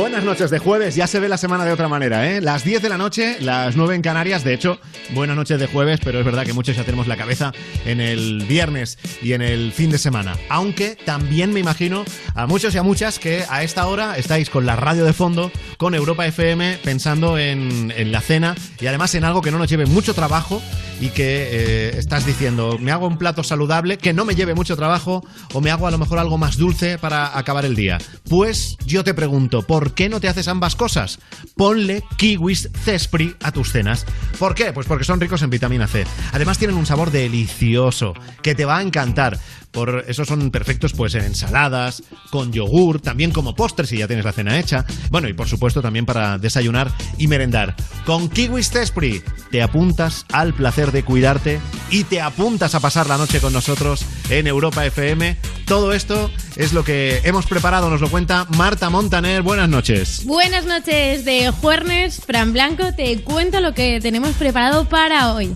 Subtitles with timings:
[0.00, 2.40] Buenas noches de jueves, ya se ve la semana de otra manera, ¿eh?
[2.40, 4.80] Las 10 de la noche, las 9 en Canarias, de hecho,
[5.10, 7.52] buenas noches de jueves, pero es verdad que muchos ya tenemos la cabeza
[7.84, 10.38] en el viernes y en el fin de semana.
[10.48, 14.64] Aunque también me imagino a muchos y a muchas que a esta hora estáis con
[14.64, 19.24] la radio de fondo, con Europa FM, pensando en, en la cena y además en
[19.24, 20.62] algo que no nos lleve mucho trabajo
[21.00, 24.76] y que eh, estás diciendo, me hago un plato saludable que no me lleve mucho
[24.76, 27.98] trabajo o me hago a lo mejor algo más dulce para acabar el día.
[28.28, 31.18] Pues yo te pregunto, ¿por qué no te haces ambas cosas?
[31.56, 34.04] Ponle kiwis Cespri a tus cenas.
[34.38, 34.72] ¿Por qué?
[34.72, 36.04] Pues porque son ricos en vitamina C.
[36.32, 39.38] Además tienen un sabor delicioso que te va a encantar.
[39.70, 44.24] Por eso son perfectos pues en ensaladas, con yogur, también como postre si ya tienes
[44.24, 44.84] la cena hecha.
[45.10, 47.76] Bueno, y por supuesto también para desayunar y merendar.
[48.04, 53.16] Con Kiwis Tespri te apuntas al placer de cuidarte y te apuntas a pasar la
[53.16, 55.36] noche con nosotros en Europa FM.
[55.66, 59.42] Todo esto es lo que hemos preparado, nos lo cuenta Marta Montaner.
[59.42, 60.24] Buenas noches.
[60.24, 62.92] Buenas noches de Juernes, Fran Blanco.
[62.94, 65.54] Te cuento lo que tenemos preparado para hoy.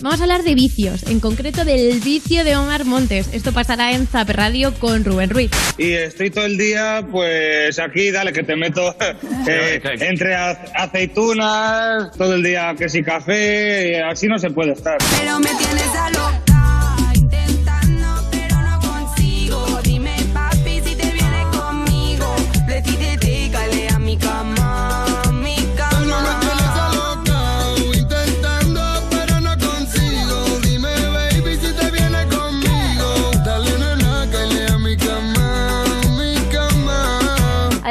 [0.00, 3.30] Vamos a hablar de vicios, en concreto del vicio de Omar Montes.
[3.32, 5.50] Esto pasará en Zap Radio con Rubén Ruiz.
[5.78, 8.94] Y estoy todo el día, pues aquí, dale, que te meto
[9.48, 14.98] eh, entre aceitunas, todo el día que si café, así no se puede estar.
[15.18, 16.55] Pero me tienes a loca,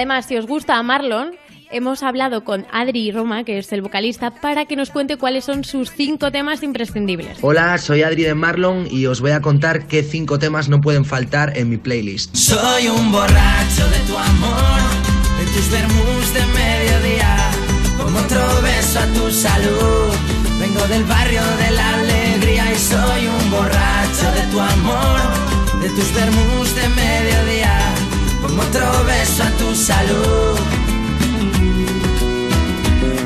[0.06, 1.32] Además, si os gusta Marlon,
[1.72, 5.64] hemos hablado con Adri Roma, que es el vocalista, para que nos cuente cuáles son
[5.64, 7.40] sus cinco temas imprescindibles.
[7.42, 11.06] Hola, soy Adri de Marlon y os voy a contar qué cinco temas no pueden
[11.06, 12.36] faltar en mi playlist.
[12.36, 14.80] Soy un borracho de tu amor,
[15.40, 17.38] de tus vermus de mediodía,
[17.98, 20.14] como otro beso a tu salud.
[20.60, 25.20] Vengo del barrio de la alegría y soy un borracho de tu amor,
[25.82, 27.55] de tus vermus de mediodía,
[28.60, 30.60] otro beso a tu salud.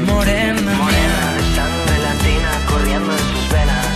[0.05, 1.19] Morena, morena,
[1.55, 3.87] sangre latina corriendo en sus venas.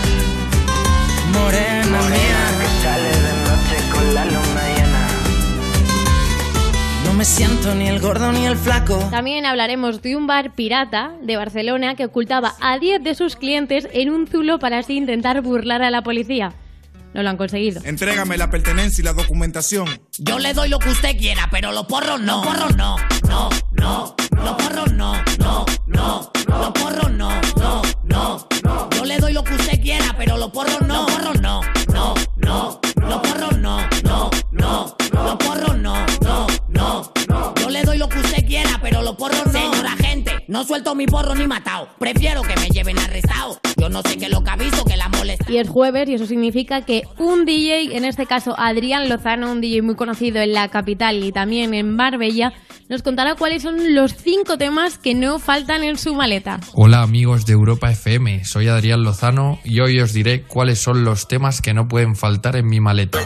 [1.33, 5.07] Morena, mía, que sale de noche con la luna llena.
[7.05, 8.97] No me siento ni el gordo ni el flaco.
[9.11, 13.88] También hablaremos de un bar pirata de Barcelona que ocultaba a 10 de sus clientes
[13.94, 16.53] en un zulo para así intentar burlar a la policía.
[17.13, 17.81] No lo han conseguido.
[17.85, 19.88] Entrégame la pertenencia y la documentación.
[20.18, 22.44] Yo le doy lo que usted quiera, pero los porros no.
[22.44, 22.96] Los porros no,
[23.28, 24.16] no, no.
[24.31, 26.31] Los porros no, no, no.
[26.47, 28.47] Los porros no, no, no.
[28.96, 31.03] Yo le doy lo que usted quiera, pero los porros no.
[31.03, 31.62] Los porros no,
[31.94, 32.79] no, no.
[32.96, 34.95] Los porros no, no, no.
[35.12, 37.53] Los porros no, no, no.
[37.56, 39.51] Yo le doy lo que usted quiera, pero los porros no.
[39.51, 41.90] Señora gente, no suelto mi porro ni matado.
[42.00, 43.59] Prefiero que me lleven arrestado.
[43.78, 45.52] Yo no sé qué es lo que aviso que la molesta.
[45.52, 49.62] Y es jueves y eso significa que un DJ, en este caso Adrián Lozano, un
[49.62, 52.54] DJ muy conocido en la capital y también en Marbella,
[52.90, 56.60] nos contará cuáles son los cinco temas que no faltan en su maleta.
[56.74, 61.28] Hola amigos de Europa FM, soy Adrián Lozano y hoy os diré cuáles son los
[61.28, 63.20] temas que no pueden faltar en mi maleta.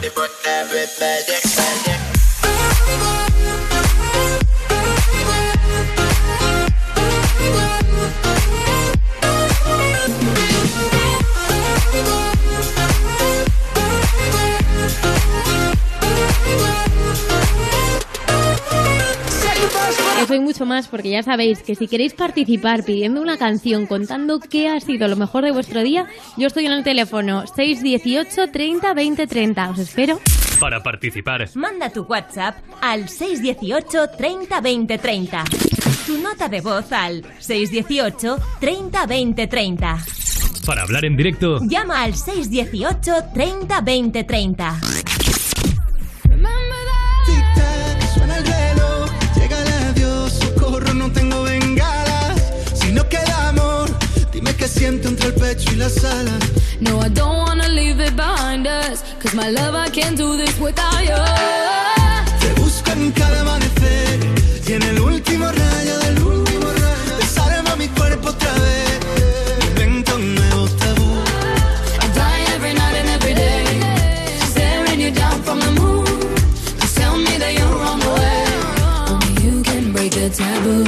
[20.58, 24.80] Mucho más porque ya sabéis que si queréis participar pidiendo una canción contando qué ha
[24.80, 29.70] sido lo mejor de vuestro día, yo estoy en el teléfono 618 30 20 30.
[29.70, 30.18] Os espero.
[30.58, 35.44] Para participar, Manda tu WhatsApp al 618 30 20 30.
[36.06, 39.98] Tu nota de voz al 618 30 20 30.
[40.66, 44.80] para hablar en directo, Llama al 618 30 20 30.
[54.68, 56.42] Siento entre el pecho y las alas.
[56.80, 59.02] No, I don't wanna leave it behind us.
[59.20, 61.16] Cause my love, I can't do this without you.
[62.40, 64.20] Te busco en cada amanecer,
[64.68, 65.50] y en el último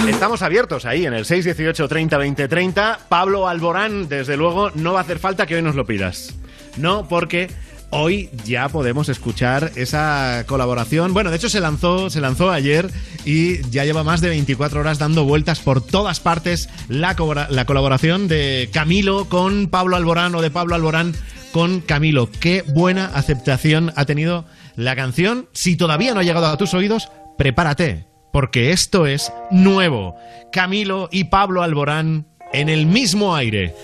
[0.08, 2.98] Estamos abiertos ahí en el 618 30 20 30.
[3.08, 6.34] Pablo Alborán, desde luego, no va a hacer falta que hoy nos lo pidas.
[6.76, 7.50] No, porque
[7.90, 11.14] hoy ya podemos escuchar esa colaboración.
[11.14, 12.90] Bueno, de hecho se lanzó, se lanzó ayer
[13.24, 17.16] y ya lleva más de 24 horas dando vueltas por todas partes la,
[17.48, 21.14] la colaboración de Camilo con Pablo Alborán o de Pablo Alborán
[21.52, 22.30] con Camilo.
[22.30, 24.44] Qué buena aceptación ha tenido
[24.76, 25.48] la canción.
[25.52, 30.16] Si todavía no ha llegado a tus oídos, prepárate, porque esto es nuevo.
[30.52, 33.74] Camilo y Pablo Alborán en el mismo aire.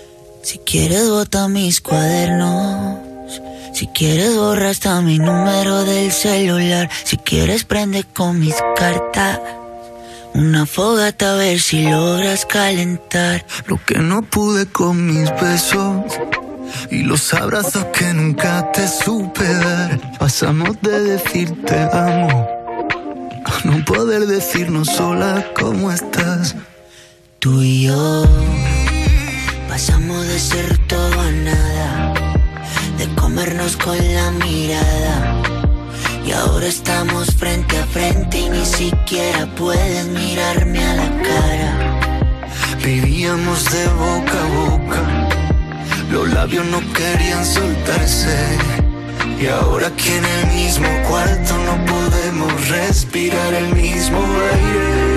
[0.43, 2.99] Si quieres bota mis cuadernos.
[3.73, 6.89] Si quieres borra hasta mi número del celular.
[7.03, 9.39] Si quieres prende con mis cartas.
[10.33, 13.45] Una fogata a ver si logras calentar.
[13.67, 16.05] Lo que no pude con mis besos
[16.91, 20.17] y los abrazos que nunca te supe dar.
[20.19, 22.56] Pasamos de decirte amo
[23.77, 26.55] no poder decirnos sola cómo estás.
[27.39, 28.23] Tú y yo
[29.69, 32.13] pasamos de ser todo a nada,
[32.97, 35.41] de comernos con la mirada.
[36.25, 41.99] Y ahora estamos frente a frente y ni siquiera puedes mirarme a la cara.
[42.83, 45.29] Vivíamos de boca a boca,
[46.11, 48.76] los labios no querían soltarse.
[49.39, 55.16] Y ahora aquí en el mismo cuarto no podemos respirar el mismo aire.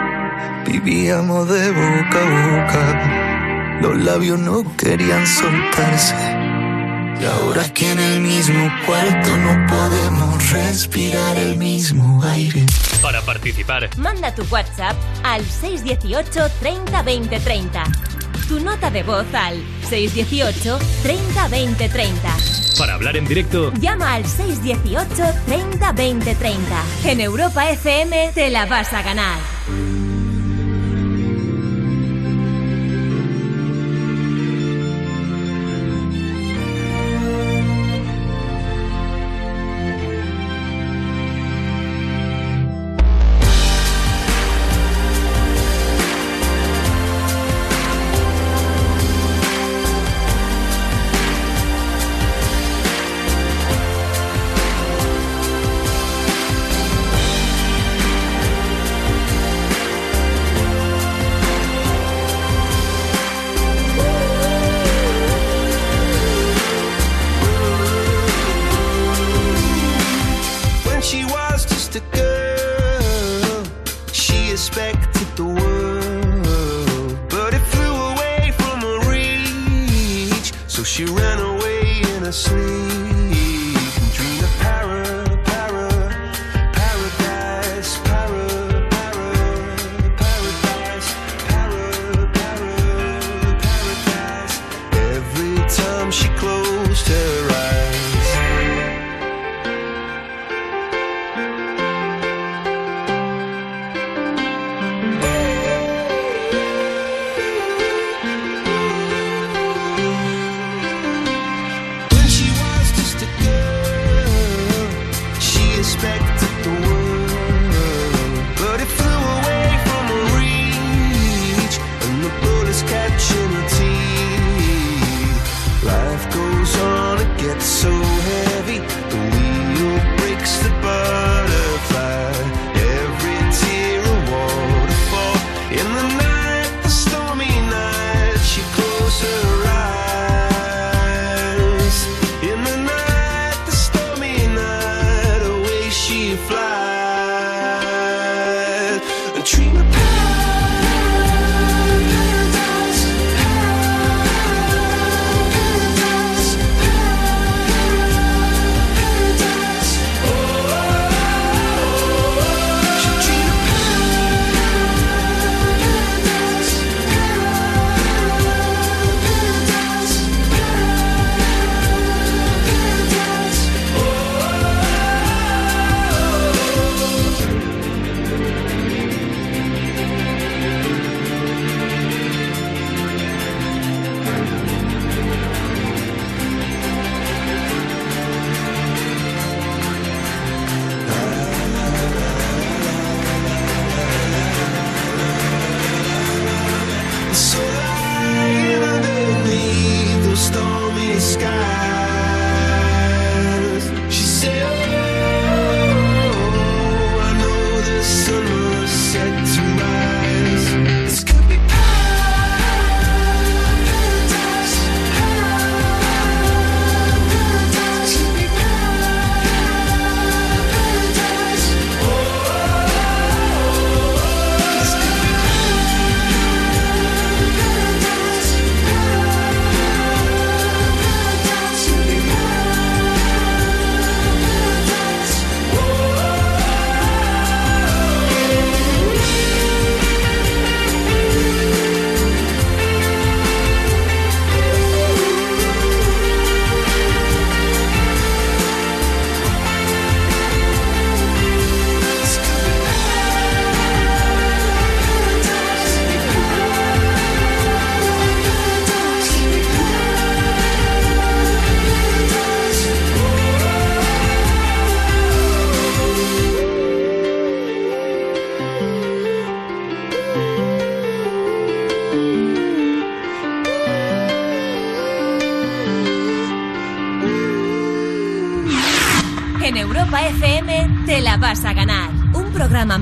[0.65, 6.15] Vivíamos de boca a boca, los labios no querían soltarse.
[7.19, 12.65] Y ahora aquí en el mismo cuarto no podemos respirar el mismo aire.
[13.01, 17.83] Para participar, Manda tu WhatsApp al 618 30 20 30.
[18.47, 22.29] Tu nota de voz al 618 30 20 30.
[22.79, 26.83] para hablar en directo, Llama al 618 30 20 30.
[27.05, 29.37] En Europa FM te la vas a ganar.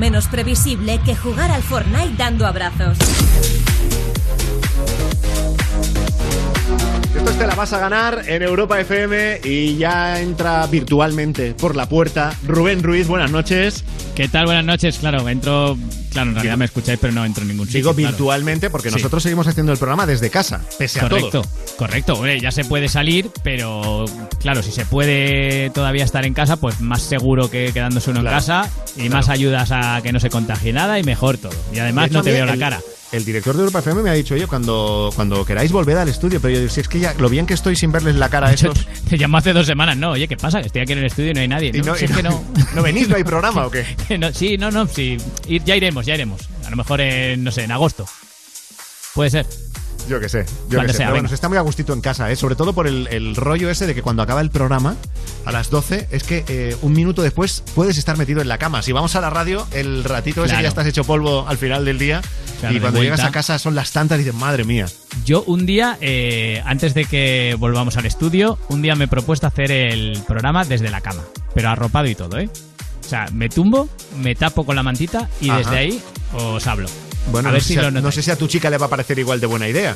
[0.10, 2.98] Menos previsible que jugar al Fortnite dando abrazos.
[7.16, 11.88] Esto te la vas a ganar en Europa FM y ya entra virtualmente por la
[11.88, 13.08] puerta Rubén Ruiz.
[13.08, 13.84] Buenas noches.
[14.16, 14.46] ¿Qué tal?
[14.46, 14.98] Buenas noches.
[14.98, 15.78] Claro, entro.
[16.12, 17.82] Claro, en realidad me escucháis, pero no entro en ningún sitio.
[17.82, 18.10] Digo claro.
[18.10, 18.96] virtualmente porque Sí.
[18.96, 21.46] nosotros seguimos haciendo el programa desde casa, pese a Correcto, todo.
[21.78, 22.13] correcto.
[22.16, 24.06] Hombre, ya se puede salir, pero
[24.39, 28.36] claro, si se puede todavía estar en casa, pues más seguro que quedándose uno Claro,
[28.38, 29.15] en casa y claro.
[29.18, 31.53] más ayudas a que no se contagie nada y mejor todo.
[31.74, 32.79] Y además no te veo la el- cara.
[33.12, 36.39] El director de Europa FM me ha dicho, oye, cuando, cuando queráis volver al estudio,
[36.39, 38.50] pero yo digo, si es que ya lo bien que estoy sin verles la cara
[38.50, 38.86] a estos.
[39.10, 40.12] Te llamó hace dos semanas, ¿no?
[40.12, 40.62] Oye, ¿qué pasa?
[40.62, 41.72] Que estoy aquí en el estudio y no hay nadie.
[41.74, 41.86] Y ¿no?
[41.86, 42.44] no- Si y es que no...
[42.75, 43.10] ¿No venís?
[43.10, 43.84] ¿No hay programa o qué?
[44.20, 45.18] No- sí, no, no, sí.
[45.48, 46.41] Ir- ya iremos, ya iremos.
[46.68, 48.06] A lo mejor en, no sé, en agosto.
[49.15, 49.48] Puede ser.
[50.10, 50.94] Yo qué sé, yo sé.
[50.94, 52.36] sea, Pero bueno, se está muy a gustito en casa, ¿eh?
[52.36, 54.96] sobre todo por el, el rollo ese de que cuando acaba el programa,
[55.46, 58.82] a las 12, es que eh, un minuto después puedes estar metido en la cama.
[58.82, 60.63] Si vamos a la radio, el ratito ese Claro.
[60.63, 62.22] ya estás hecho polvo al final del día.
[62.60, 64.88] Claro, y cuando llegas a casa son las tantas y dices, madre mía.
[65.25, 69.48] Yo un día, eh, antes de que volvamos al estudio, un día me he propuesto
[69.48, 71.22] hacer el programa desde la cama,
[71.54, 72.50] pero arropado y todo, ¿eh?
[73.06, 73.88] O sea, me tumbo,
[74.22, 75.60] me tapo con la mantita y Ajá.
[75.60, 76.01] desde ahí
[76.34, 76.89] os hablo.
[77.32, 78.88] Bueno, a no, ver sé si lo no sé si a tu chica le va
[78.88, 79.96] a parecer igual de buena idea.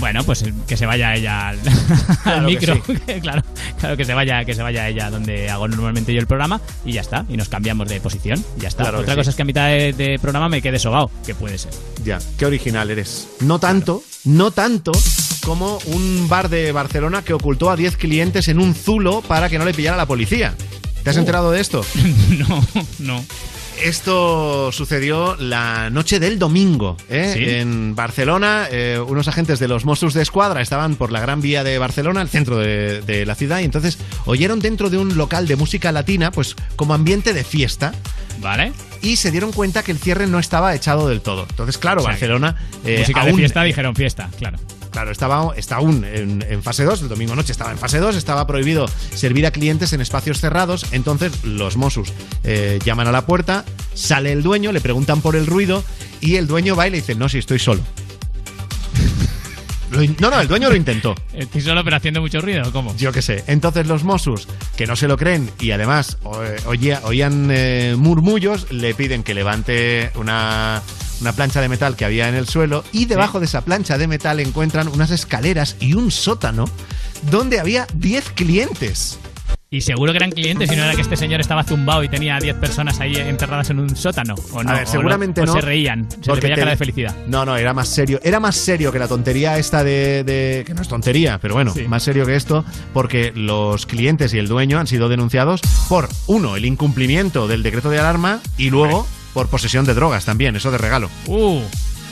[0.00, 2.82] Bueno, pues eh, que se vaya ella al, al Claro que micro.
[2.86, 2.94] sí.
[3.20, 3.42] claro,
[3.80, 6.92] claro que se vaya, que se vaya ella donde hago normalmente yo el programa y
[6.92, 7.24] ya está.
[7.28, 8.44] Y nos cambiamos de posición.
[8.56, 8.84] Y ya está.
[8.84, 9.18] Claro que Otra sí.
[9.18, 11.72] cosa es que a mitad de, de programa me quede sobao, que puede ser.
[12.04, 13.28] Ya, qué original eres.
[13.40, 14.92] No tanto, no tanto
[15.44, 19.58] como un bar de Barcelona que ocultó a 10 clientes en un zulo para que
[19.58, 20.54] no le pillara la policía.
[21.02, 21.20] ¿Te has Oh.
[21.20, 21.84] enterado de esto?
[22.38, 22.64] no,
[22.98, 23.24] no.
[23.82, 27.30] Esto sucedió la noche del domingo, ¿eh?
[27.34, 27.44] ¿Sí?
[27.48, 31.64] En Barcelona, eh, unos agentes de los Mossos de Escuadra estaban por la Gran Vía
[31.64, 35.46] de Barcelona, el centro de, de la ciudad, y entonces oyeron dentro de un local
[35.46, 37.92] de música latina, pues como ambiente de fiesta.
[38.40, 38.72] ¿Vale?
[39.02, 41.46] Y se dieron cuenta que el cierre no estaba echado del todo.
[41.50, 42.56] Entonces, claro, O sea, Barcelona.
[42.84, 44.58] eh, Música de fiesta, dijeron fiesta, claro.
[44.98, 48.16] Claro, estaba está aún en, en fase 2, el domingo noche estaba en fase 2,
[48.16, 52.12] estaba prohibido servir a clientes en espacios cerrados, entonces los Mossos
[52.42, 53.64] eh, llaman a la puerta,
[53.94, 55.84] sale el dueño, le preguntan por el ruido
[56.20, 57.80] y el dueño va y le dice, no, si estoy solo.
[60.20, 61.14] No, no, el dueño lo intentó.
[61.32, 62.94] Estoy solo pero haciendo mucho ruido, ¿o ¿cómo?
[62.96, 63.44] Yo qué sé.
[63.46, 66.18] Entonces los Mossos, que no se lo creen y además
[66.66, 70.82] oía- oían eh, murmullos, le piden que levante una,
[71.20, 74.06] una plancha de metal que había en el suelo y debajo de esa plancha de
[74.08, 76.64] metal encuentran unas escaleras y un sótano
[77.30, 79.18] donde había 10 clientes.
[79.70, 82.36] Y seguro que eran clientes y no era que este señor estaba zumbado y tenía
[82.36, 84.34] a 10 personas ahí enterradas en un sótano.
[84.52, 84.70] ¿O no?
[84.70, 85.52] A ver, ¿O seguramente o no.
[85.52, 86.10] se reían.
[86.10, 87.14] Se porque veía cara de felicidad.
[87.26, 88.18] No, no, era más serio.
[88.22, 90.24] Era más serio que la tontería esta de.
[90.24, 94.38] de- que no es tontería, pero bueno, más serio que esto, porque los clientes y
[94.38, 95.60] el dueño han sido denunciados
[95.90, 99.06] por, uno, el incumplimiento del decreto de alarma y luego
[99.38, 101.08] por posesión de drogas también, eso de regalo.
[101.28, 101.60] Uh,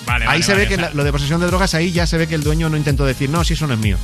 [0.06, 2.06] vale, ahí vale, se vale, ve que la- lo de posesión de drogas, ahí ya
[2.06, 3.96] se ve que el dueño no intentó decir, no, si eso no es mío.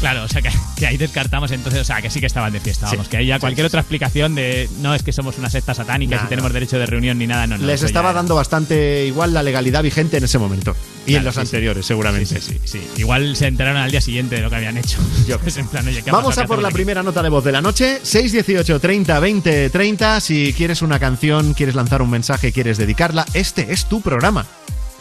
[0.00, 2.60] Claro, o sea que, que ahí descartamos entonces, o sea que sí que estaban de
[2.60, 2.96] fiesta, Sí.
[2.96, 5.50] vamos, que ahí ya Sí, cualquier sí, otra explicación de no es que somos una
[5.50, 6.54] secta satánica Nah, y tenemos no.
[6.54, 7.66] derecho de reunión ni nada, no, no.
[7.66, 8.16] Les estaba era.
[8.16, 10.74] dando bastante igual la legalidad vigente en ese momento.
[11.06, 12.40] Y en los anteriores, seguramente.
[12.40, 12.80] Sí, sí.
[12.96, 14.96] Igual se enteraron al día siguiente de lo que habían hecho.
[15.28, 17.28] Yo pues en plan, oye, ¿qué ha Vamos a por ¿Qué la primera nota de
[17.28, 18.00] voz de la noche.
[18.02, 20.20] 618 30 20 30.
[20.20, 24.46] Si quieres una canción, quieres lanzar un mensaje, quieres dedicarla, este es tu programa.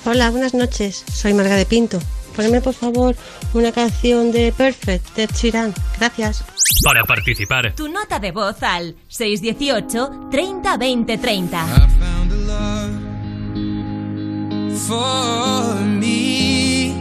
[0.06, 1.04] Hola, buenas noches.
[1.12, 2.00] Soy Marga de Pinto.
[2.36, 3.16] Poneme por favor
[3.54, 5.74] una canción de Perfect de Sheeran.
[6.00, 6.44] Gracias.
[6.84, 11.66] Para participar, Tu nota de voz al 618 30 20 30.
[14.88, 16.94] for me.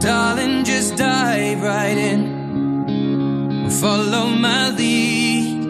[0.00, 3.68] Darling, just dive right in.
[3.80, 5.66] Follow my lead.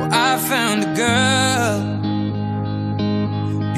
[0.00, 2.09] Well, I found a girl,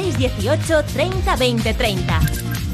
[0.00, 2.20] 618 30 20 30.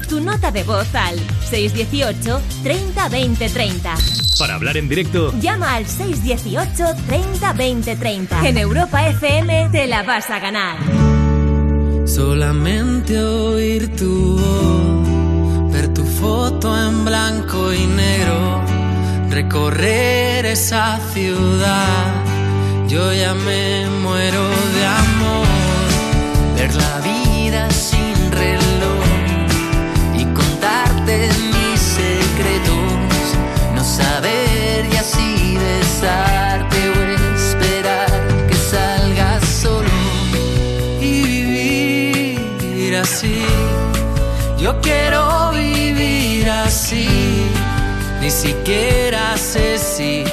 [0.07, 3.95] Tu nota de voz al 618 30 20 30.
[4.39, 8.47] para hablar en directo, Llama al 618 30 20 30.
[8.47, 10.77] En Europa FM te la vas a ganar.
[12.05, 18.61] Solamente oír tu voz, ver tu foto en blanco y negro,
[19.29, 22.23] recorrer esa ciudad.
[22.87, 25.47] Yo ya me muero de amor,
[26.55, 27.16] ver la vida
[36.07, 37.01] besarte o
[37.35, 38.09] esperar
[38.47, 39.89] que salgas solo
[41.01, 43.43] y vivir así.
[44.57, 47.07] Yo quiero vivir así.
[48.21, 50.23] Ni siquiera sé si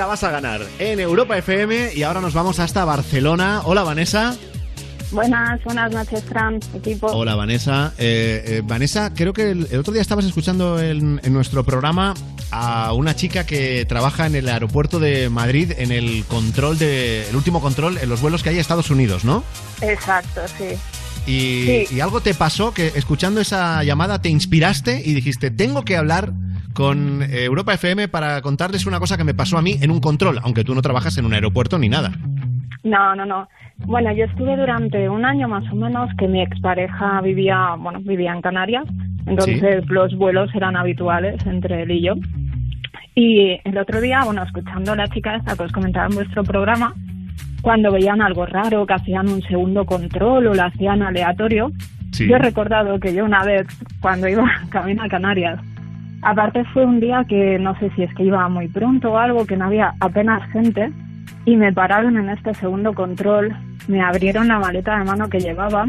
[0.00, 3.60] la vas a ganar en Europa FM y ahora nos vamos hasta Barcelona.
[3.66, 4.34] Hola Vanessa.
[5.10, 7.08] Buenas, buenas noches, Fran, equipo.
[7.08, 7.92] Hola Vanessa.
[7.98, 12.14] Eh, eh, Vanessa, creo que el, el otro día estabas escuchando en, en nuestro programa
[12.50, 17.36] a una chica que trabaja en el aeropuerto de Madrid en el control de el
[17.36, 19.44] último control en los vuelos que hay a Estados Unidos, ¿no?
[19.82, 20.76] Exacto, sí.
[21.26, 21.96] Y, Sí.
[21.96, 26.32] y algo te pasó que escuchando esa llamada te inspiraste y dijiste, tengo que hablar
[26.80, 30.00] con eh, Europa FM para contarles una cosa que me pasó a mí en un
[30.00, 32.10] control, aunque tú no trabajas en un aeropuerto ni nada.
[32.84, 33.46] No, no, no.
[33.84, 38.32] Bueno, yo estuve durante un año más o menos que mi expareja vivía, bueno, vivía
[38.32, 38.84] en Canarias,
[39.26, 42.14] entonces los vuelos eran habituales entre él y yo.
[43.14, 46.42] Y el otro día, bueno, escuchando a la chica esta que os comentaba en vuestro
[46.44, 46.94] programa,
[47.60, 51.70] cuando veían algo raro, que hacían un segundo control o lo hacían aleatorio,
[52.12, 52.26] Sí.
[52.26, 53.66] yo he recordado que yo una vez,
[54.00, 55.60] cuando iba camino a Canarias,
[56.22, 59.46] aparte fue un día que no sé si es que iba muy pronto o algo,
[59.46, 60.90] que no había apenas gente,
[61.44, 63.54] y me pararon en este segundo control,
[63.88, 65.86] me abrieron la maleta de mano que llevaba.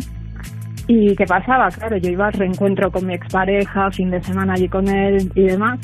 [0.87, 1.69] ¿Y qué pasaba?
[1.69, 5.43] Claro, yo iba al reencuentro con mi expareja, fin de semana allí con él y
[5.43, 5.79] demás.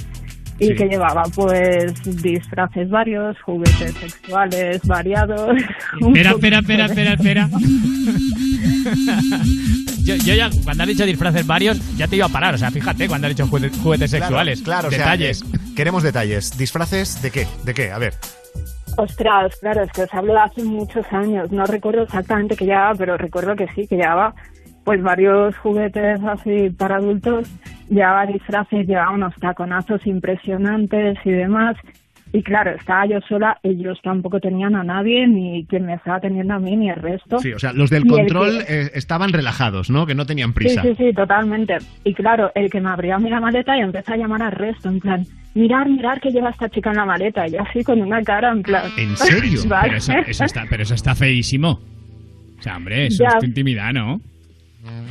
[0.59, 0.75] Y Sí.
[0.75, 5.55] que llevaba pues disfraces varios, juguetes sexuales variados.
[6.01, 7.47] Espera, espera, espera, espera, espera.
[10.07, 12.55] yo, yo ya, cuando has dicho disfraces varios, ya te iba a parar.
[12.55, 14.61] O sea, fíjate, cuando has dicho juguete- juguetes sexuales.
[14.61, 15.41] Claro, o sea, detalles.
[15.41, 16.57] eh, queremos detalles.
[16.57, 17.47] ¿Disfraces de qué?
[17.63, 17.91] ¿De qué?
[17.91, 18.13] A ver.
[18.97, 21.51] Ostras, claro, es que os hablo de hace muchos años.
[21.51, 24.33] No recuerdo exactamente qué llevaba, pero recuerdo que sí, que llevaba
[24.83, 27.47] pues varios juguetes así para adultos.
[27.89, 31.75] Llevaba disfraces, llevaba unos taconazos impresionantes y demás.
[32.33, 36.53] Y claro, estaba yo sola, ellos tampoco tenían a nadie, ni quien me estaba teniendo
[36.55, 37.39] a mí, ni el resto.
[37.39, 40.05] Sí, o sea, los del Y control que- eh, estaban relajados, ¿no?
[40.05, 40.81] Que no tenían prisa.
[40.81, 41.77] Sí, sí, sí, totalmente.
[42.03, 44.51] Y claro, el que me abrió a mí la maleta y empezó a llamar al
[44.51, 45.23] resto, en plan,
[45.55, 47.47] mirar, mirar que lleva esta chica en la maleta.
[47.47, 48.83] Y así con una cara, en plan...
[48.97, 49.61] ¿En serio?
[49.67, 49.87] Vale.
[49.87, 51.79] Pero eso, eso está, pero eso está feísimo.
[52.59, 53.29] O sea, hombre, eso Ya.
[53.29, 54.19] es tu intimidad, ¿no?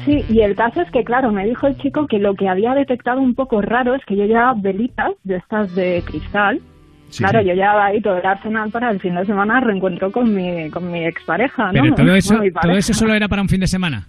[0.04, 2.74] Sí, y el caso es que, claro, me dijo el chico que lo que había
[2.74, 6.60] detectado un poco raro es que yo llevaba velitas de estas de cristal.
[7.08, 7.22] Sí.
[7.22, 10.70] Claro, yo llevaba ahí todo el arsenal para el fin de semana reencuentro con mi,
[10.70, 11.82] con mi expareja, ¿no?
[11.82, 14.08] Pero todo eso, Bueno, todo eso solo era para un fin de semana.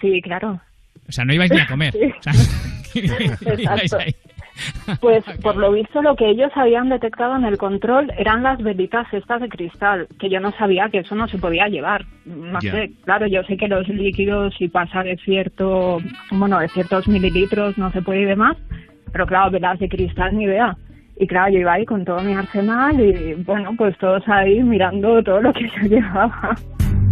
[0.00, 0.60] Sí, claro.
[1.08, 1.94] O sea, no ibais ni a comer.
[2.92, 3.04] Sí.
[3.04, 3.98] O sea, Exacto.
[3.98, 4.14] ahí.
[5.00, 9.06] Pues por lo visto lo que ellos habían detectado en el control eran las velitas
[9.12, 12.04] estas de cristal, que yo no sabía que eso no se podía llevar.
[12.26, 15.98] No sé, claro, yo sé que los líquidos si pasa de cierto,
[16.32, 18.56] bueno, de ciertos mililitros no se puede y demás,
[19.12, 20.76] pero claro, velas de cristal ni idea.
[21.20, 25.22] Y claro, yo iba ahí con todo mi arsenal y bueno, pues todos ahí mirando
[25.22, 26.56] todo lo que yo llevaba.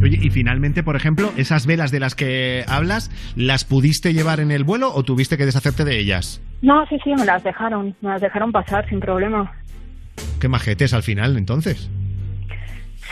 [0.03, 4.51] Oye, y finalmente, por ejemplo, esas velas de las que hablas, ¿las pudiste llevar en
[4.51, 6.43] el vuelo o tuviste que deshacerte de ellas?
[6.63, 9.53] No, sí, sí, me las dejaron, me las dejaron pasar sin problema.
[10.41, 11.91] Qué majetes al final, entonces.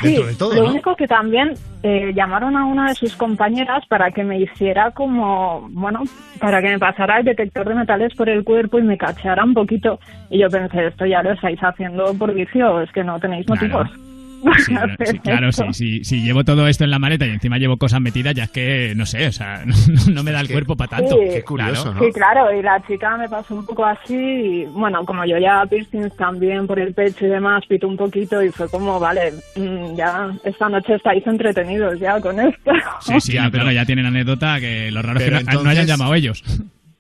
[0.01, 0.71] Sí, dentro de todo, lo ¿no?
[0.71, 5.69] único que también eh, llamaron a una de sus compañeras para que me hiciera como,
[5.71, 6.03] bueno,
[6.39, 9.55] para que me pasara el detector de metales por el cuerpo y me cacheara un
[9.55, 9.99] poquito.
[10.31, 13.89] Y yo pensé, esto ya lo estáis haciendo por vicio, es que no tenéis motivos.
[13.89, 14.16] Claro,
[14.77, 15.73] hacer sí, claro, esto.
[15.73, 18.45] sí, sí, sí, llevo todo esto en la maleta y encima llevo cosas metidas, ya
[18.45, 19.75] es que, no sé, o sea, no,
[20.13, 21.17] no me da el cuerpo para tanto.
[21.17, 21.43] Sí.
[21.43, 21.95] Claro.
[21.99, 25.65] Sí, claro, y la chica me pasó un poco así, y, bueno, como yo ya
[25.69, 29.97] piercings también por el pecho y demás, pito un poquito y fue como, vale, mm,
[29.97, 32.73] ya esta noche estáis entretenidos ya con esto.
[33.01, 35.87] Sí, sí, no, claro, ya tienen anécdota que lo raro es que no, no hayan
[35.87, 36.43] llamado ellos.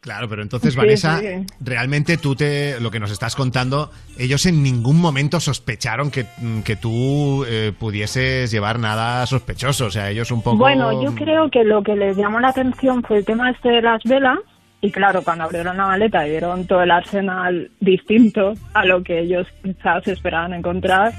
[0.06, 1.44] Claro, pero entonces, Sí, Vanessa, sí.
[1.58, 6.26] realmente tú te, lo que nos estás contando, ellos en ningún momento sospecharon que,
[6.64, 9.86] que tú eh, pudieses llevar nada sospechoso.
[9.86, 10.58] O sea, ellos un poco.
[10.58, 13.82] Bueno, yo creo que lo que les llamó la atención fue el tema este de
[13.82, 14.38] las velas.
[14.80, 19.22] Y claro, cuando abrieron la maleta y vieron todo el arsenal distinto a lo que
[19.22, 21.12] ellos quizás esperaban encontrar,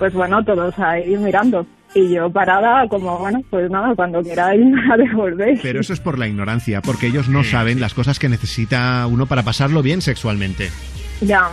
[0.00, 1.64] pues bueno, todos ahí mirando.
[1.94, 5.60] Y yo parada, como bueno, pues nada, cuando queráis me la devolvéis.
[5.62, 9.26] Pero eso es por la ignorancia, porque ellos no saben las cosas que necesita uno
[9.26, 10.70] para pasarlo bien sexualmente.
[11.20, 11.50] Ya,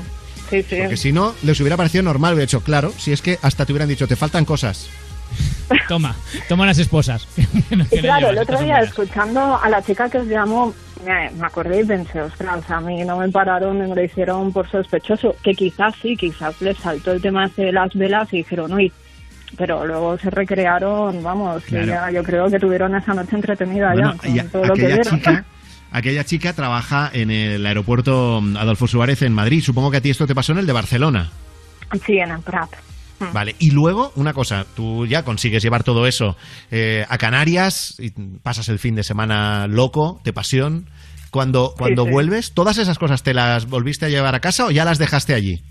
[0.49, 0.77] sí, sí.
[0.79, 3.73] Porque si no, les hubiera parecido normal, hubiera dicho, claro, si es que hasta te
[3.73, 4.89] hubieran dicho, te faltan cosas.
[5.87, 6.15] Toma,
[6.47, 7.27] toma las esposas.
[7.91, 10.73] Y claro, el otro día escuchando a la chica que os llamó,
[11.05, 14.51] me, me acordé y pensé, ostras, a mí no me pararon ni me lo hicieron
[14.51, 18.73] por sospechoso, que quizás sí, quizás les saltó el tema de las velas y dijeron,
[18.73, 18.91] uy,
[19.57, 21.87] pero luego se recrearon, vamos, que Claro.
[21.87, 24.73] ya, yo creo que tuvieron esa noche entretenida Bueno, ya, con y a- todo lo
[24.73, 25.17] que aquella vieron.
[25.19, 25.45] chica,
[25.91, 29.61] aquella chica trabaja en el aeropuerto Adolfo Suárez en Madrid.
[29.63, 31.29] Supongo que a ti esto te pasó en el de Barcelona.
[32.05, 32.69] Sí, en el Prat.
[33.19, 33.33] Mm.
[33.33, 36.37] Vale, y luego, una cosa, tú ya consigues llevar todo eso
[36.71, 40.85] eh, a Canarias, y pasas el fin de semana loco, de pasión.
[41.31, 42.11] Cuando, cuando sí.
[42.11, 45.33] vuelves, ¿todas esas cosas te las volviste a llevar a casa o ya las dejaste
[45.33, 45.61] allí?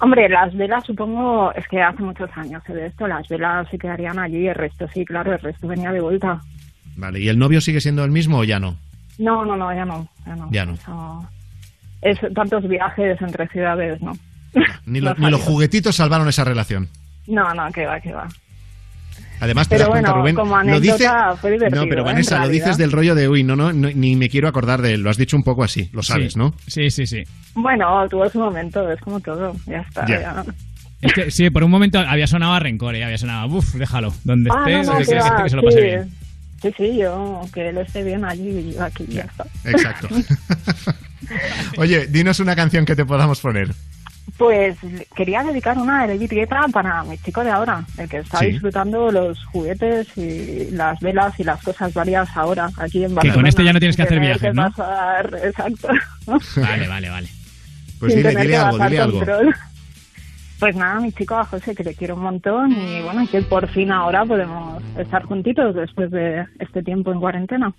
[0.00, 3.78] Hombre, las velas supongo, es que hace muchos años se ve esto, las velas se
[3.78, 6.40] quedarían allí, el resto sí, claro, el resto venía de vuelta.
[6.96, 8.76] Vale, ¿y el novio sigue siendo el mismo o ya no?
[9.18, 10.48] No, no, no, ya no, ya no.
[10.50, 10.72] Ya no.
[10.74, 11.28] Eso-
[12.02, 14.12] es tantos viajes entre ciudades, ¿no?
[14.86, 16.88] Ni, No lo- ni los juguetitos salvaron esa relación.
[17.26, 18.26] No, no, que va, que va.
[19.44, 20.34] Además, te Pero das cuenta, Rubén.
[20.34, 20.80] como lo anécdota
[21.30, 22.04] dice- fue divertido, No, pero ¿eh?
[22.04, 24.94] Vanessa, lo dices del rollo de, uy, no, no, no, ni me quiero acordar de
[24.94, 25.02] él.
[25.02, 26.38] Lo has dicho un poco así, lo sabes, Sí.
[26.38, 26.54] ¿no?
[26.66, 27.22] Sí, sí, sí.
[27.54, 30.06] Bueno, tuvo su momento, es como todo, ya está.
[30.06, 30.44] Ya.
[31.00, 33.04] Es que sí, por un momento había sonado a rencor, ¿eh?
[33.04, 35.56] había sonado, uff, déjalo, donde Ah, esté, no, no, que, que que- va, que se
[35.56, 35.66] lo sí.
[35.66, 36.10] pase bien.
[36.62, 39.44] Sí, sí, yo, que él esté bien allí y yo aquí, ya está.
[39.64, 40.08] Exacto.
[41.78, 43.74] Oye, dinos una canción que te podamos poner.
[44.38, 44.76] Pues
[45.14, 48.46] quería dedicar una de David Guetta para mi chico de ahora, el que está Sí.
[48.46, 53.34] disfrutando los juguetes y las velas y las cosas varias ahora aquí en Barcelona.
[53.40, 54.70] con este ya no tienes que hacer viajes, ¿no?
[54.72, 55.88] pasar- exacto.
[56.56, 57.28] Vale, vale, vale.
[58.00, 59.18] Pues Sin dile, tener dile que algo, dile algo.
[59.18, 59.54] control.
[60.58, 63.68] Pues nada, mi chico a José, que le quiero un montón y bueno, que por
[63.68, 67.72] fin ahora podemos estar juntitos después de este tiempo en cuarentena.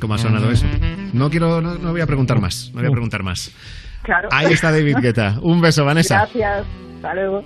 [0.00, 0.66] ¿Cómo ha sonado eso?
[1.12, 3.52] No quiero, no, no voy a preguntar más, no voy a preguntar más.
[4.02, 4.28] Claro.
[4.32, 5.38] Ahí está David Guetta.
[5.42, 6.16] Un beso, Vanessa.
[6.16, 6.66] Gracias.
[6.96, 7.44] Hasta luego.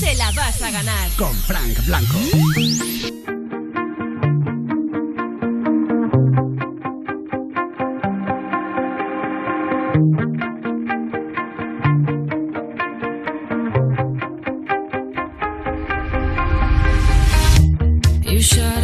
[0.00, 1.08] Te la vas a ganar.
[1.16, 2.18] Con Frank Blanco.
[18.30, 18.77] You shut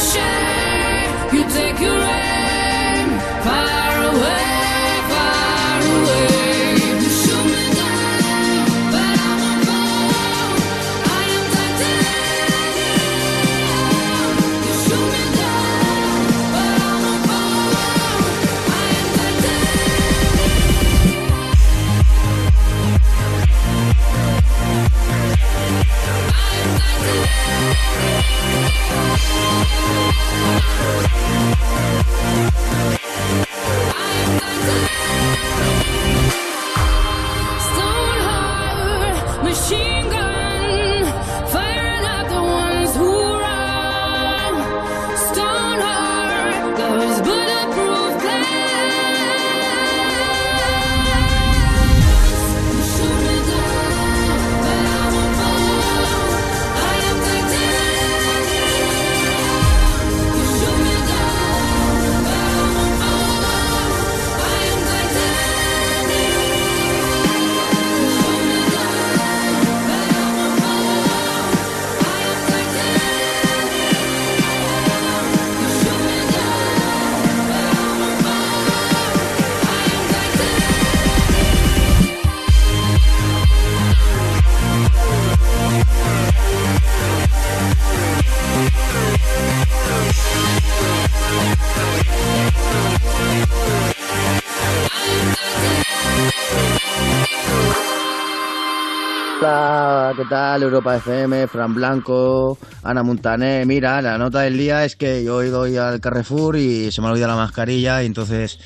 [0.00, 0.29] should
[100.20, 100.62] ¿qué tal?
[100.62, 103.64] Europa FM, Fran Blanco, Ana Montané.
[103.64, 107.00] Mira, la nota del día es que yo he ido hoy al Carrefour y se
[107.00, 108.58] me ha olvidado la mascarilla y entonces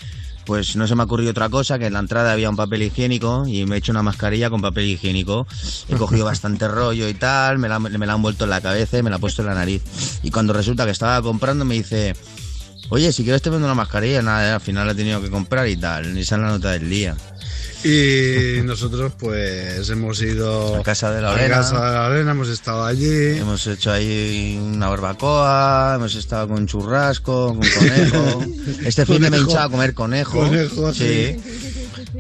[0.46, 2.82] pues no se me ha ocurrido otra cosa, que en la entrada había un papel
[2.82, 5.46] higiénico y me he hecho una mascarilla con papel higiénico.
[5.88, 8.98] He cogido bastante rollo y tal, me la, me la han vuelto en la cabeza
[8.98, 9.84] y me la he puesto en la nariz.
[10.24, 12.14] Y cuando resulta que estaba comprando me dice,
[12.91, 15.68] oye, si quieres te vendo una mascarilla, nada, al final la he tenido que comprar
[15.68, 16.16] y tal.
[16.18, 17.16] Esa es la nota del día.
[17.85, 21.57] Y nosotros pues hemos ido A casa de la a Lorena.
[21.57, 23.37] casa de la Lorena, hemos estado allí.
[23.39, 28.43] Hemos hecho ahí una barbacoa, hemos estado con churrasco, con conejo.
[28.87, 30.39] Este fin de me he hinchado a comer conejo.
[30.41, 31.37] Conejo, sí.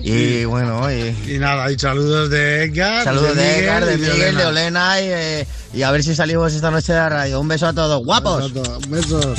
[0.02, 3.04] Y bueno, y, Y nada, y saludos de Edgar.
[3.04, 6.52] saludos de Miguel Edgar, de Miguel, de Olena y, eh, y a ver si salimos
[6.52, 7.40] esta noche de la radio.
[7.40, 8.52] Un beso a todos, guapos.
[8.88, 9.38] Besos.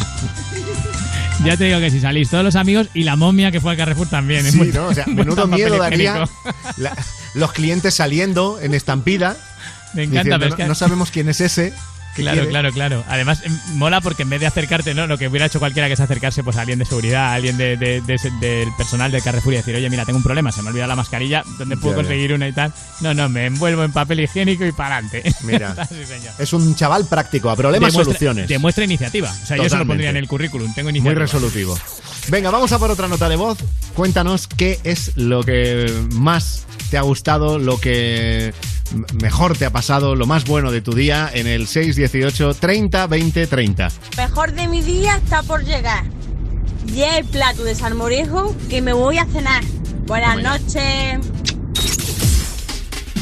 [1.46, 3.78] Ya te digo que si salís todos los amigos y la momia que fue al
[3.78, 4.44] Carrefour también.
[4.52, 4.88] Sí, Hemos- ¿no?
[4.88, 6.26] O sea, menudo miedo daría
[6.78, 6.96] la-
[7.34, 9.38] los clientes saliendo en estampida.
[9.94, 11.74] Me encanta, diciendo, pero es no, que- no sabemos quién es ese.
[12.16, 12.50] ¿Qué Claro, quiere?".
[12.50, 13.04] claro, claro.
[13.08, 15.06] Además, em, mola porque en vez de acercarte, ¿no?
[15.08, 17.58] Lo que hubiera hecho cualquiera que es acercarse pues, a alguien de seguridad, a alguien
[17.58, 20.62] de- de- de del personal del Carrefour y decir, oye, mira, tengo un problema, se
[20.62, 22.08] me ha olvidado la mascarilla, ¿dónde puedo Ya, ya.
[22.08, 22.74] conseguir una y tal?
[23.02, 25.24] No, no, me envuelvo en papel higiénico y para adelante.
[25.44, 25.76] Mira,
[26.40, 28.48] es un chaval práctico, a problemas, demuestra, soluciones.
[28.48, 29.30] Demuestra iniciativa.
[29.44, 30.74] O sea, yo se lo pondría en el currículum.
[30.74, 31.20] Tengo Muy iniciativa.
[31.22, 31.78] resolutivo.
[32.30, 33.58] Venga, vamos a por otra nota de voz.
[33.94, 38.54] Cuéntanos qué es lo que más te ha gustado, lo que
[39.22, 43.48] mejor te ha pasado, lo más bueno de tu día en el 618 30 20
[43.48, 43.88] 30.
[44.18, 46.04] Mejor de mi día está por llegar.
[46.94, 49.64] Ya el plato de salmorejo que me voy a cenar.
[50.06, 51.20] Buenas noches.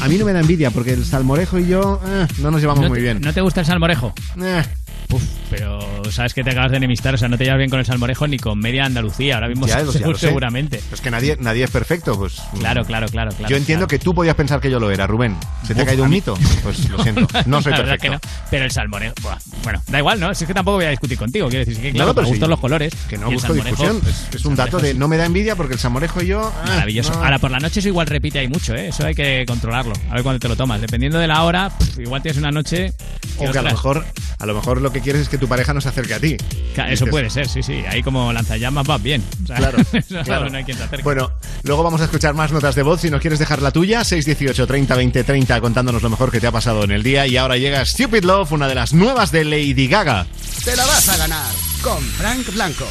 [0.00, 2.82] A mí no me da envidia porque el salmorejo y yo eh, no nos llevamos
[2.82, 3.20] ¿No muy te- bien.
[3.22, 4.12] ¿No te gusta el salmorejo?
[4.42, 4.62] Eh.
[5.10, 5.78] Uf, pero
[6.10, 8.26] sabes que te acabas de enemistar, o sea, no te llevas bien con el salmorejo
[8.26, 10.80] ni con media Andalucía, ahora mismo Ya, se- ya seguramente.
[10.92, 12.40] Es que nadie, nadie es perfecto, pues.
[12.58, 13.48] Claro, claro, claro, claro.
[13.48, 15.36] yo entiendo que tú podías pensar que yo lo era, Rubén.
[15.66, 16.36] ¿Se te ha caído un mito?
[16.62, 18.02] Pues lo siento, no soy perfecto.
[18.02, 20.34] que no, pero el salmorejo, buah, bueno, da igual, ¿no?
[20.34, 22.24] Si es que tampoco voy a discutir contigo, quiero decir, que No, claro, no, pero
[22.26, 22.94] me gustan sí, los colores.
[23.08, 24.00] Que no salmorejo- discusión.
[24.08, 26.52] Es, es un dato de no me da envidia porque el salmorejo y yo.
[26.64, 27.12] eh, Maravilloso.
[27.12, 27.22] no.
[27.24, 28.88] Ahora, por la noche eso igual repite ahí mucho, ¿eh?
[28.88, 29.92] Eso hay que controlarlo.
[30.10, 30.80] A ver cuándo te lo tomas.
[30.80, 32.92] Dependiendo de la hora, pff, igual tienes una noche...
[33.38, 34.04] O que a lo mejor,
[34.38, 36.36] a lo mejor lo que quieres es que tu pareja no se acerque a ti.
[36.74, 37.84] Eso Dices, puede ser, sí, sí.
[37.88, 39.22] Ahí como lanzallamas vas bien.
[39.42, 39.78] O sea, Claro,
[40.24, 40.48] claro.
[40.50, 41.02] no hay quien se acerque.
[41.02, 41.30] Bueno,
[41.64, 43.00] luego vamos a escuchar más notas de voz.
[43.02, 46.46] Si nos quieres dejar la tuya, 618 30 20 30, contándonos lo mejor que te
[46.46, 47.26] ha pasado en el día.
[47.26, 50.26] Y ahora llega Stupid Love, una de las nuevas de Lady Gaga.
[50.64, 51.50] Te la vas a ganar
[51.82, 52.86] con Frank Blanco.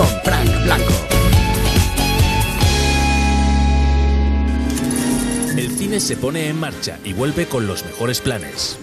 [0.00, 0.92] Con Frank Blanco.
[5.54, 8.78] El cine se pone en marcha y vuelve con los mejores planes.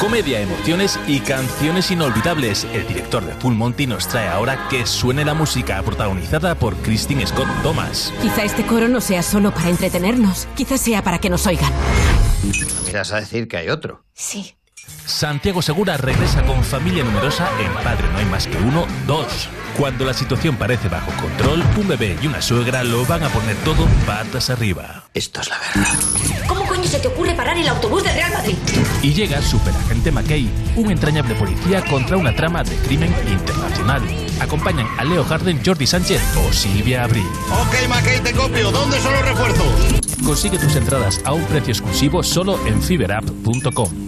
[0.00, 2.64] Comedia, emociones y canciones inolvidables.
[2.72, 7.26] El director de Full Monty nos trae ahora que suene la música protagonizada por Christine
[7.26, 8.10] Scott Thomas.
[8.22, 11.70] Quizá este coro no sea solo para entretenernos, quizá sea para que nos oigan.
[12.86, 14.06] Miras a decir que hay otro.
[14.14, 14.54] Sí.
[15.08, 19.48] Santiago Segura regresa con familia numerosa en Padre No hay más que uno, dos.
[19.76, 23.56] Cuando la situación parece bajo control, un bebé y una suegra lo van a poner
[23.64, 25.04] todo patas arriba.
[25.14, 25.98] Esto es la verdad.
[26.46, 28.56] ¿Cómo coño se te ocurre parar el autobús de Real Madrid?
[29.02, 34.02] Y llega Superagente McKay, un entrañable policía contra una trama de crimen internacional.
[34.40, 37.26] Acompañan a Leo Harden, Jordi Sánchez o Silvia Abril.
[37.50, 38.70] Ok, Mackey, te copio.
[38.70, 39.66] ¿Dónde son los refuerzos?
[40.22, 44.07] Consigue tus entradas a un precio exclusivo solo en fiberapp.com.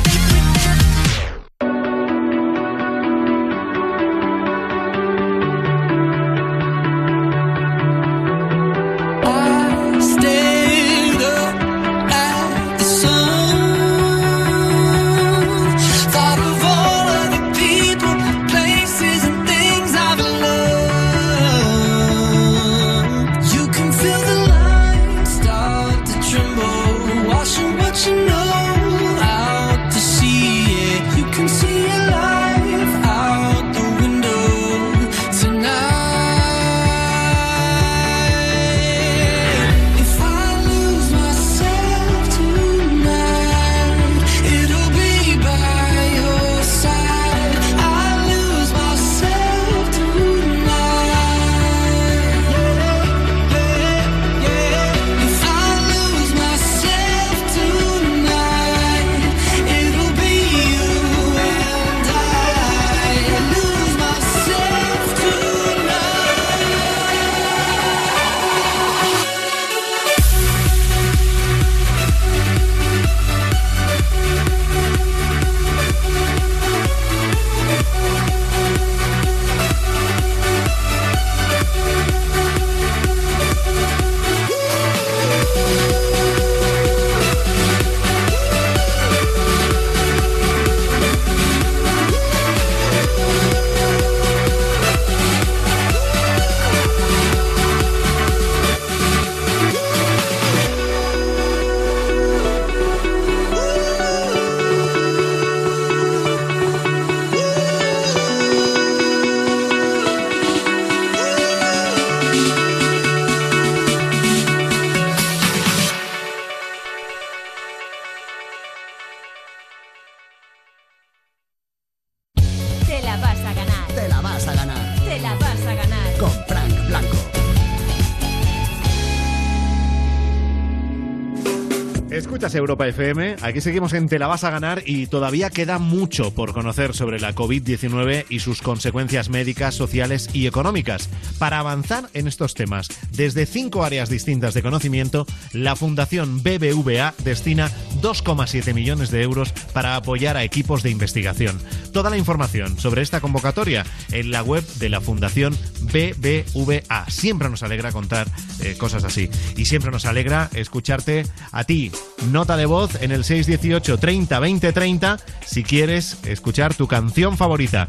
[132.87, 136.93] FM, aquí seguimos en Te la vas a ganar y todavía queda mucho por conocer
[136.93, 141.09] sobre la COVID-19 y sus consecuencias médicas, sociales y económicas.
[141.37, 147.71] Para avanzar en estos temas, desde cinco áreas distintas de conocimiento, la Fundación BBVA destina
[148.01, 151.59] 2,7 millones de euros para apoyar a equipos de investigación.
[151.93, 157.09] Toda la información sobre esta convocatoria en la web de la Fundación BBVA.
[157.09, 158.27] Siempre nos alegra contar
[158.61, 161.91] eh, cosas así y siempre nos alegra escucharte a ti.
[162.31, 167.87] Nota de voz en el 618 30 20 30 si quieres escuchar tu canción favorita.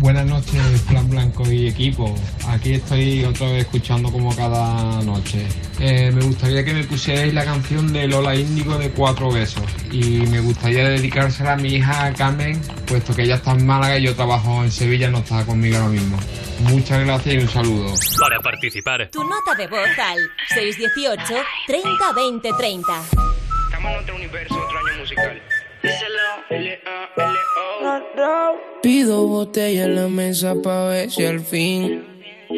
[0.00, 2.14] Buenas noches, Plan Blanco y equipo.
[2.48, 5.46] Aquí estoy otra vez escuchando como cada noche.
[5.78, 9.62] Eh, me gustaría que me pusierais la canción de Lola Índigo de Cuatro Besos.
[9.92, 14.04] Y me gustaría dedicársela a mi hija Carmen, puesto que ella está en Málaga y
[14.04, 16.18] yo trabajo en Sevilla, no está conmigo ahora mismo.
[16.60, 17.94] Muchas gracias y un saludo.
[18.22, 20.18] Para participar, Tu nota de voz al
[20.54, 23.02] 618 30 20 30.
[23.66, 25.42] Estamos en otro universo, otro año musical.
[28.82, 32.04] Pido botella en la mesa pa' ver si al fin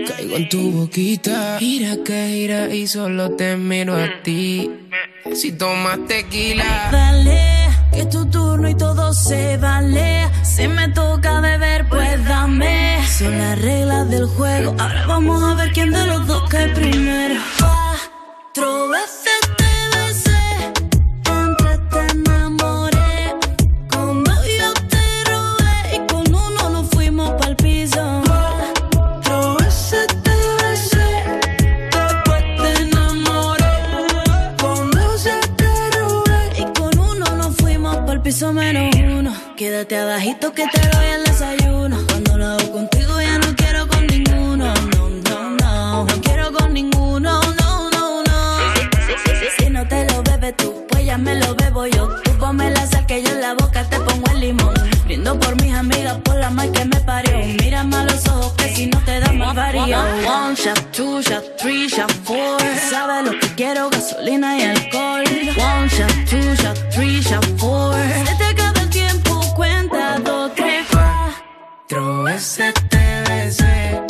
[0.07, 1.59] caigo en tu boquita.
[1.59, 4.71] Gira que gira y solo te miro a ti.
[5.35, 6.89] Si tomas tequila.
[6.91, 10.29] Dale, que es tu turno y todo se vale.
[10.43, 12.99] Si me toca beber, pues dame.
[13.07, 14.75] Son las reglas del juego.
[14.79, 17.41] Ahora vamos a ver quién de los dos cae primero.
[17.59, 19.22] Cuatro veces
[39.57, 41.97] Quédate abajito que te doy el desayuno.
[42.09, 44.75] Cuando lo hago contigo ya no quiero con ninguno.
[44.75, 46.05] No, no, no.
[46.05, 47.41] No quiero con ninguno.
[47.41, 48.59] No, no, no.
[49.57, 52.09] Si no te lo bebes tú, pues ya me lo bebo yo.
[52.25, 54.75] Tú ponme la sal que yo en la boca te pongo el limón.
[55.05, 57.39] Brindo por mis amigas, por la mal que me parió.
[57.61, 59.83] Mírame a los ojos que si no te da más varío.
[59.85, 62.59] One shot, two shot, three shot, four.
[62.91, 65.23] Sabes lo que quiero, gasolina y alcohol.
[65.57, 67.45] One shot, two shot, three shot,
[72.23, 72.73] cuatro
[73.27, 74.02] veces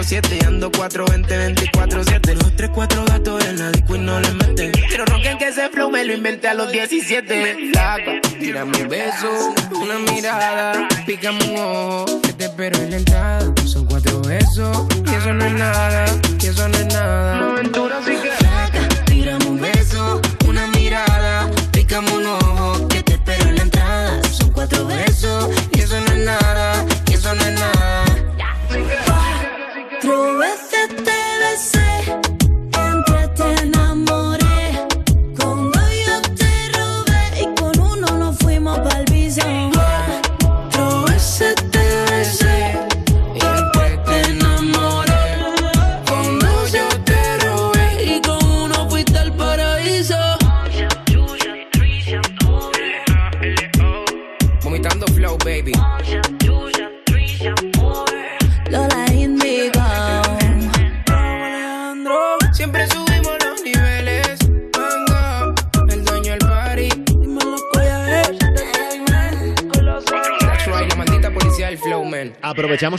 [0.00, 0.46] 24-7.
[0.46, 2.34] Ando 4-20, 24-7.
[2.34, 4.72] Los 3-4 gatos en la disco y no le meten.
[4.88, 7.70] Pero ronquen que ese flow me lo inventé a los 17.
[7.72, 12.22] Flaca, tírame un beso, una mirada, pícame un ojo.
[12.22, 13.52] Que te espero en la entrada.
[13.66, 16.04] Son cuatro besos, y eso no es nada,
[16.40, 17.36] y eso no es nada.
[17.36, 18.39] Una aventura sí que.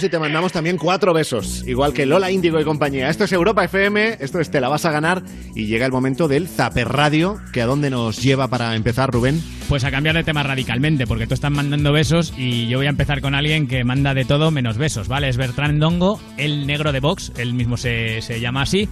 [0.03, 3.09] Y te mandamos también cuatro besos, igual que Lola Índigo y compañía.
[3.09, 5.21] Esto es Europa FM, esto es Te la vas a ganar
[5.53, 9.41] y llega el momento del Zaper Radio, que a dónde nos lleva para empezar, Rubén.
[9.69, 12.89] Pues a cambiar de tema radicalmente, porque tú estás mandando besos y yo voy a
[12.89, 15.29] empezar con alguien que manda de todo menos besos, ¿vale?
[15.29, 18.87] Es Bertrand Dongo, el negro de Vox, él mismo se, se llama así,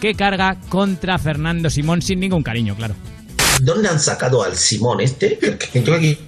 [0.00, 2.94] que carga contra Fernando Simón sin ningún cariño, claro.
[3.60, 5.38] ¿Dónde han sacado al Simón este?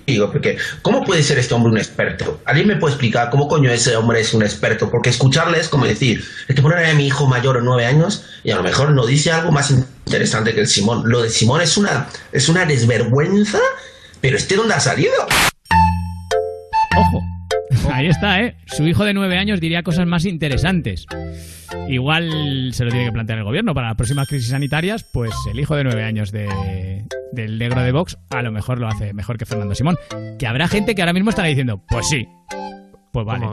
[0.07, 2.41] Digo, porque ¿cómo puede ser este hombre un experto?
[2.45, 4.91] ¿Alguien me puede explicar cómo coño ese hombre es un experto?
[4.91, 8.25] Porque escucharle es como decir, es que poner a mi hijo mayor de nueve años
[8.45, 11.03] y a lo mejor no dice algo más interesante que el Simón.
[11.07, 13.59] Lo de Simón es una, es una desvergüenza,
[14.20, 15.14] pero ¿este dónde ha salido?
[16.97, 17.20] Ojo,
[17.93, 18.57] ahí está, ¿eh?
[18.66, 21.07] Su hijo de nueve años diría cosas más interesantes.
[21.89, 25.61] Igual se lo tiene que plantear el gobierno para las próximas crisis sanitarias, pues el
[25.61, 29.39] hijo de nueve años de, del negro de Vox a lo mejor lo hace mejor
[29.39, 29.97] que Fernando Simón.
[30.39, 32.26] Que habrá gente que ahora mismo estará diciendo, pues sí,
[33.12, 33.49] pues vale.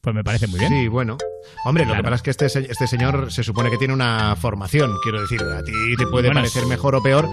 [0.00, 0.72] Pues me parece muy bien.
[0.72, 1.16] Sí, bueno.
[1.64, 4.92] Hombre, lo que pasa es que este, este señor se supone que tiene una formación,
[5.02, 7.28] quiero decir, a ti te puede Bueno, parecer mejor o peor,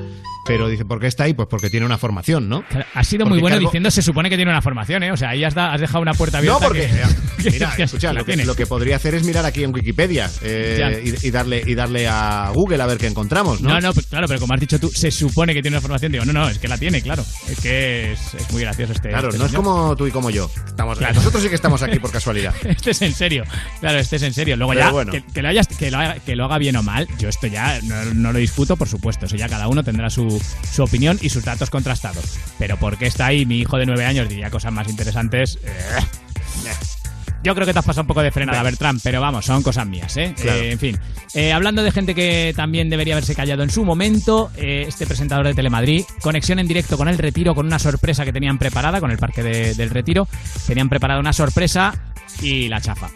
[0.46, 1.34] pero dice, ¿por qué está ahí?
[1.34, 2.64] Pues porque tiene una formación, ¿no?
[2.94, 5.12] Ha sido Porque muy bueno cargo- diciendo se supone que tiene una formación, ¿eh?
[5.12, 6.66] O sea, ahí has, da- has dejado una puerta No, abierta.
[6.68, 6.88] porque,
[7.38, 10.30] que- que- mira, escucha, lo que, lo que podría hacer es mirar aquí en Wikipedia
[10.42, 13.70] eh, y, y darle, y darle a Google a ver qué encontramos, ¿no?
[13.70, 16.12] No, no, pues claro, pero como has dicho tú, se supone que tiene una formación.
[16.12, 17.24] Digo, no, no, es que la tiene, claro.
[17.48, 19.10] Es que es, es muy gracioso este.
[19.10, 20.50] Claro, este no es como tú y como yo.
[20.66, 21.14] Estamos, Claro.
[21.16, 22.54] Nosotros sí que estamos aquí por casualidad.
[22.64, 23.44] Este es en serio.
[23.80, 24.56] Claro, este es en serio.
[24.58, 25.12] Luego Pero ya, bueno.
[25.12, 27.48] que, que lo hayas, que, lo haga, que lo haga bien o mal, yo esto
[27.48, 29.26] ya no, no lo disputo, por supuesto.
[29.26, 30.42] Eso ya cada uno tendrá su,
[30.72, 32.38] su opinión y sus datos contrastados.
[32.58, 34.28] Pero ¿por qué está ahí mi hijo de nueve años?
[34.30, 35.58] Diría cosas más interesantes.
[35.64, 35.70] Eh,
[37.42, 39.88] Yo creo que te has pasado un poco de frenada, Bertrand, pero vamos, son cosas
[39.88, 40.34] mías, ¿eh?
[40.36, 40.60] Claro.
[40.60, 41.00] Eh, en fin.
[41.34, 45.48] Eh, hablando de gente que también debería haberse callado en su momento, eh, este presentador
[45.48, 49.10] de Telemadrid, conexión en directo con el Retiro, con una sorpresa que tenían preparada, con
[49.12, 50.28] el Parque de- del Retiro,
[50.68, 51.94] tenían preparada una sorpresa
[52.42, 53.10] y la chafa.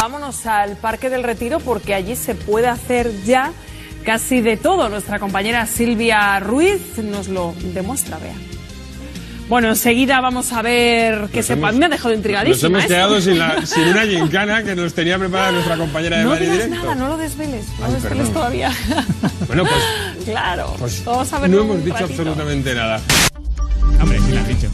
[0.00, 3.52] Vámonos al Parque del Retiro porque allí se puede hacer ya
[4.04, 4.88] casi de todo.
[4.88, 8.34] Nuestra compañera Silvia Ruiz nos lo demuestra, vea.
[9.48, 11.54] Bueno, enseguida vamos a ver qué se...
[11.54, 12.68] hemos- Me ha dejado Nos intrigadísima.
[12.68, 12.94] hemos esto.
[12.94, 16.50] quedado sin, la- sin una gincana que nos tenía preparada nuestra compañera de No Madrid
[16.50, 16.84] digas Directo.
[16.84, 17.64] nada, no lo desveles.
[17.80, 18.32] No Ay, desveles perdón.
[18.34, 18.72] todavía.
[19.46, 20.76] Bueno, pues, claro.
[20.78, 23.00] pues Vamos a ver no hemos dicho absolutamente nada.
[24.00, 24.68] Hombre, sí lo has dicho.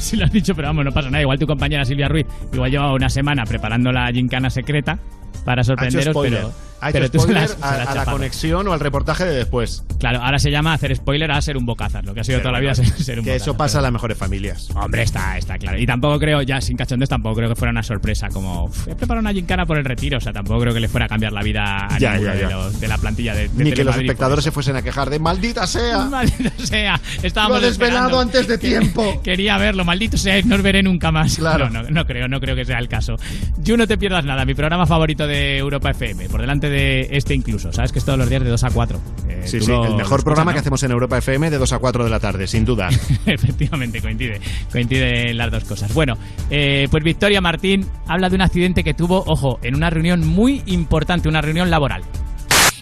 [0.10, 1.20] Sí lo has dicho, pero vamos, no pasa nada.
[1.22, 4.98] Igual tu compañera Silvia Ruiz, igual lleva una semana preparando la gincana secreta
[5.44, 9.24] para sorprenderos, pero, Ha hecho pero tú spoiler a, a la conexión o al reportaje
[9.24, 9.84] de después.
[9.98, 12.50] Claro, ahora se llama hacer spoiler a ser un bocazas, lo que ha sido Pero
[12.50, 13.42] toda la vida ser, ser un Que bocazas.
[13.48, 14.68] eso pasa en las mejores familias.
[14.74, 15.78] Hombre, está, está claro.
[15.78, 18.94] Y tampoco creo, ya sin cachondes, tampoco creo que fuera una sorpresa como "Uf, he
[18.94, 20.18] preparado una gincana por el retiro.
[20.18, 22.40] O sea, tampoco creo que le fuera a cambiar la vida a Ya, ninguno ya,
[22.40, 22.48] ya.
[22.48, 25.10] De, los- de la plantilla de, de Ni que los espectadores se fuesen a quejar
[25.10, 25.98] de maldita sea.
[26.10, 29.20] Maldito sea, estábamos Lo he desvelado antes de tiempo.
[29.22, 31.36] Quería verlo, maldito sea, no os veré nunca más.
[31.36, 31.68] Claro.
[31.68, 33.16] No, no, no creo, no creo que sea el caso.
[33.62, 37.34] You no te pierdas nada, mi programa favorito de Europa FM, por delante de este
[37.34, 37.72] incluso.
[37.72, 38.98] Sabes que es todos los días de 2 a 4.
[39.28, 40.54] Eh, Sí, sí, lo- el mejor programa ¿no?
[40.54, 42.88] que hacemos en Europa FM de 2 a 4 de la tarde, sin duda.
[43.26, 44.40] Efectivamente, coincide.
[44.72, 45.92] Coincide las dos cosas.
[45.92, 46.16] Bueno,
[46.50, 50.62] eh, pues Victoria Martín habla de un accidente que tuvo, ojo, en una reunión muy
[50.66, 52.02] importante, una reunión laboral.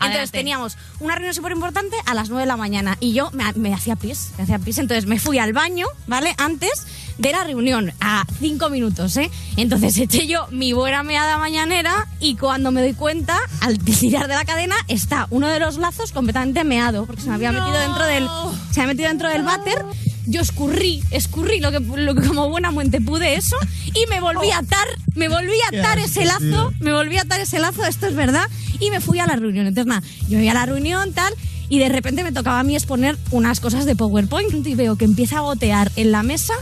[0.01, 3.45] Entonces teníamos una reunión súper importante a las 9 de la mañana y yo me,
[3.55, 6.35] me hacía pis, me hacía pis, entonces me fui al baño, ¿vale?
[6.39, 6.87] Antes
[7.19, 9.31] de la reunión, a 5 minutos, ¿eh?
[9.57, 14.35] Entonces eché yo mi buena meada mañanera y cuando me doy cuenta, al tirar de
[14.35, 18.05] la cadena, está uno de los lazos completamente meado, porque se me había metido dentro
[18.05, 18.29] del,
[18.71, 19.85] se me había metido dentro del váter.
[20.29, 23.57] Yo escurrí, escurrí lo que, lo que como buena muente pude eso
[23.87, 27.41] y me volví a atar, me volví a atar ese lazo me volví a atar
[27.41, 28.47] ese lazo, esto es verdad,
[28.79, 29.67] y me fui a la reunión.
[29.67, 31.33] Entonces, nada, yo me voy a la reunión, tal,
[31.69, 35.05] y de repente me tocaba a mí exponer unas cosas de PowerPoint y veo que
[35.05, 36.55] empieza a gotear en la mesa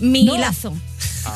[0.00, 0.74] mi lazo.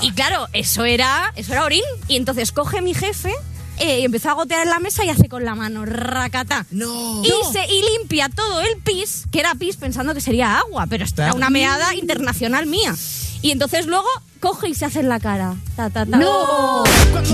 [0.03, 1.83] Y claro, eso era, eso era orín.
[2.09, 3.33] Y entonces coge mi jefe
[3.81, 6.67] eh, y empezó a gotear en la mesa y hace con la mano, racata.
[6.71, 7.23] No.
[7.25, 11.05] Y, se, y limpia todo el pis, que era pis pensando que sería agua, pero
[11.05, 12.95] esto era una meada internacional mía.
[13.41, 14.09] Y entonces luego
[14.41, 15.55] coge y se hace en la cara.
[15.77, 16.17] Ta, ta, ta.
[16.17, 16.85] ¡No!
[16.85, 17.25] Por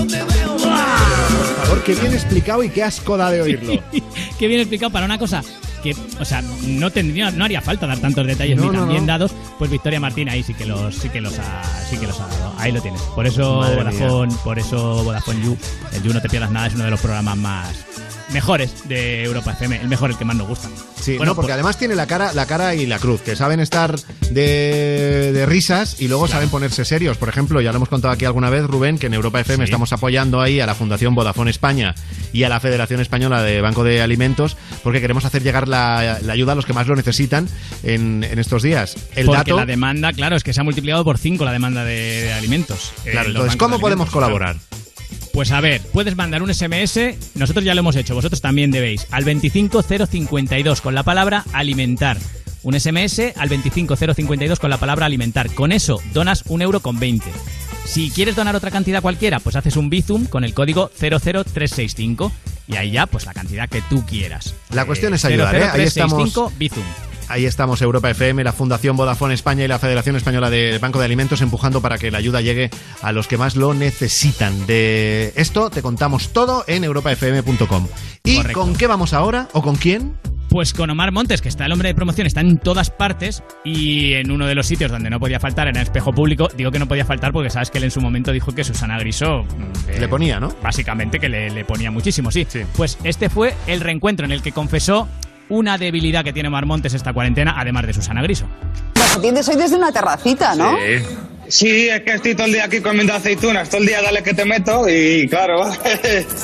[1.63, 3.83] favor, qué bien explicado y qué asco da de oírlo.
[4.39, 5.41] Qué bien explicado para una cosa
[5.93, 8.89] que, o sea, no tendría, no haría falta dar tantos detalles No, ni no, tan
[8.89, 9.07] bien no.
[9.07, 12.19] dados, pues Victoria Martín ahí sí que los, sí que los ha, sí que los
[12.19, 12.53] ha dado.
[12.57, 13.01] Ahí lo tienes.
[13.01, 15.57] Por eso Madre Vodafone, por eso Vodafone You,
[15.93, 17.85] el You no te pierdas nada, es uno de los programas más
[18.31, 20.67] mejores de Europa FM, el mejor, el que más nos gusta.
[21.01, 23.35] Sí, Bueno, no, porque pues- además tiene la cara, la cara y la cruz, que
[23.35, 23.95] saben estar
[24.31, 27.17] de, de risas y luego saben ponerse serios.
[27.17, 29.69] Por ejemplo, ya lo hemos contado aquí alguna vez, Rubén, que en Europa FM Sí.
[29.69, 31.93] estamos apoyando ahí a la Fundación Vodafone España
[32.33, 36.33] y a la Federación Española de Banco de Alimentos, porque queremos hacer llegar la, la
[36.33, 37.47] ayuda a los que más lo necesitan
[37.83, 38.95] en, en estos días.
[39.15, 39.55] El Porque dato.
[39.57, 42.91] la demanda, claro, es que se ha multiplicado por 5 la demanda de, de alimentos.
[43.05, 44.57] eh, Claro, los entonces, ¿cómo de podemos colaborar?
[45.35, 46.97] Pues a ver, puedes mandar un SMS,
[47.33, 52.17] nosotros ya lo hemos hecho, vosotros también debéis, al 25052 con la palabra alimentar.
[52.63, 55.53] Un SMS al 25052 con la palabra alimentar.
[55.53, 57.25] Con eso donas un euro con 20.
[57.83, 62.31] Si quieres donar otra cantidad cualquiera, pues haces un Bizum con el código 00365
[62.69, 64.55] y ahí ya, pues la cantidad que tú quieras.
[64.71, 65.63] La cuestión Eh, es ayudar, ¿eh?
[65.65, 66.13] Ahí estamos.
[66.33, 66.83] 00365 Bizum.
[67.27, 71.05] Ahí estamos, Europa FM, la Fundación Vodafone España y la Federación Española de Banco de
[71.05, 72.69] Alimentos empujando para que la ayuda llegue
[73.01, 74.67] a los que más lo necesitan.
[74.67, 77.87] De esto te contamos todo en europafm.com.
[78.23, 78.59] ¿Y Correcto.
[78.59, 79.47] con qué vamos ahora?
[79.53, 80.13] ¿O con quién?
[80.49, 84.13] Pues con Omar Montes, que está el hombre de promoción, está en todas partes y
[84.13, 86.47] en uno de los sitios donde no podía faltar era en espejo público.
[86.55, 88.97] Digo que no podía faltar porque sabes que él en su momento dijo que Susana
[88.99, 90.55] Grisó mm, eh, Le ponía, ¿no?
[90.61, 92.45] Básicamente que le, le ponía muchísimo, sí.
[92.77, 95.09] Pues este fue el reencuentro en el que confesó
[95.49, 98.47] una debilidad que tiene Omar Montes esta cuarentena, además de Susana Griso.
[98.95, 100.75] Los atiendes hoy desde una terracita, ¿no?
[101.47, 104.33] Sí, es que estoy todo el día aquí comiendo aceitunas, todo el día dale que
[104.33, 105.71] te meto y claro.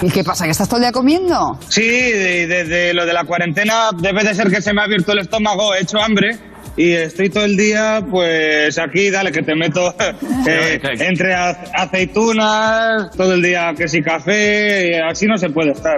[0.03, 0.45] ¿Y qué pasa?
[0.45, 1.57] ¿Que estás todo el día comiendo?
[1.69, 5.13] Sí, de- desde lo de la cuarentena debe de ser que se me ha abierto
[5.13, 6.37] el estómago, he hecho hambre
[6.77, 9.93] y estoy todo el día pues aquí dale que te meto
[10.47, 15.95] eh, entre aceitunas, todo el día que si café, y así no se puede estar.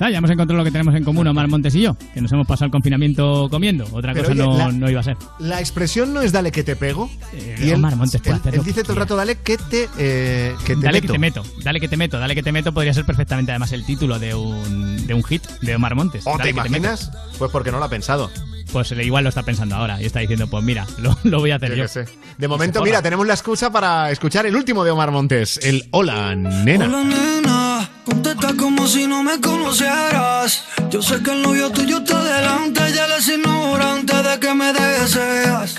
[0.00, 2.30] Ah, ya hemos encontrado lo que tenemos en común Omar Montes y yo, que nos
[2.32, 3.84] hemos pasado el confinamiento comiendo.
[3.92, 5.16] Otra Pero, cosa oye, no, la- no iba a ser.
[5.40, 7.10] La expresión no es dale que te pego.
[7.34, 10.54] Eh, Omar Montes puede él, hacer él dice todo el rato dale que te, eh,
[10.64, 11.06] que te Dale meto.
[11.08, 13.72] que te meto, dale que te meto, dale que te meto podría ser perfectamente además
[13.72, 16.24] el título de un, de un hit de Omar Montes.
[16.26, 16.66] ¿O Dale te que meto.
[16.68, 17.10] imaginas?
[17.38, 18.30] Pues porque no lo ha pensado.
[18.72, 21.56] Pues igual lo está pensando ahora y está diciendo, pues mira, lo, lo voy a
[21.56, 21.88] hacer Yo yo.
[21.88, 22.04] sé.
[22.36, 26.34] De momento, mira, tenemos la excusa para escuchar el último de Omar Montes, el Hola,
[26.34, 26.84] nena.
[26.86, 30.64] Hola nena, contesta como si no me conocieras.
[30.90, 34.72] Yo sé que el novio tuyo está delante, ya él es ignorante de que me
[34.72, 35.74] deseas.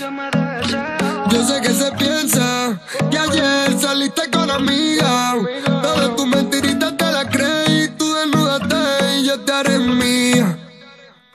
[1.30, 2.80] Yo sé que se piensa
[3.10, 5.34] que ayer saliste con amiga.
[5.40, 6.60] Creí, tú desnúdate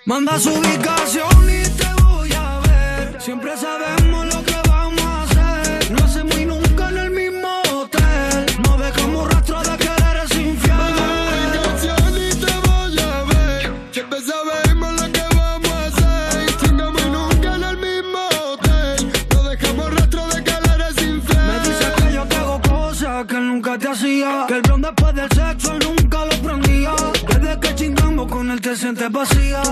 [0.08, 3.20] Manda su ubicación y te voy a ver.
[3.20, 5.92] Siempre sabemos lo que vamos a hacer.
[5.92, 8.46] No hacemos y nunca en el mismo hotel.
[8.64, 10.78] No dejamos rastro de que eres infiel.
[10.78, 13.74] Manda su ubicación y te voy a ver.
[13.92, 16.58] Siempre sabemos lo que vamos a hacer.
[16.58, 19.12] Chingamos y nunca en el mismo hotel.
[19.34, 21.48] No dejamos rastro de que eres infiel.
[21.48, 24.46] Me dice que yo te hago cosas que nunca te hacía.
[24.48, 26.94] Que el blon después del sexo nunca lo prendía.
[27.28, 29.64] Desde que chingamos con él te sientes vacía.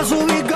[0.00, 0.49] Manda su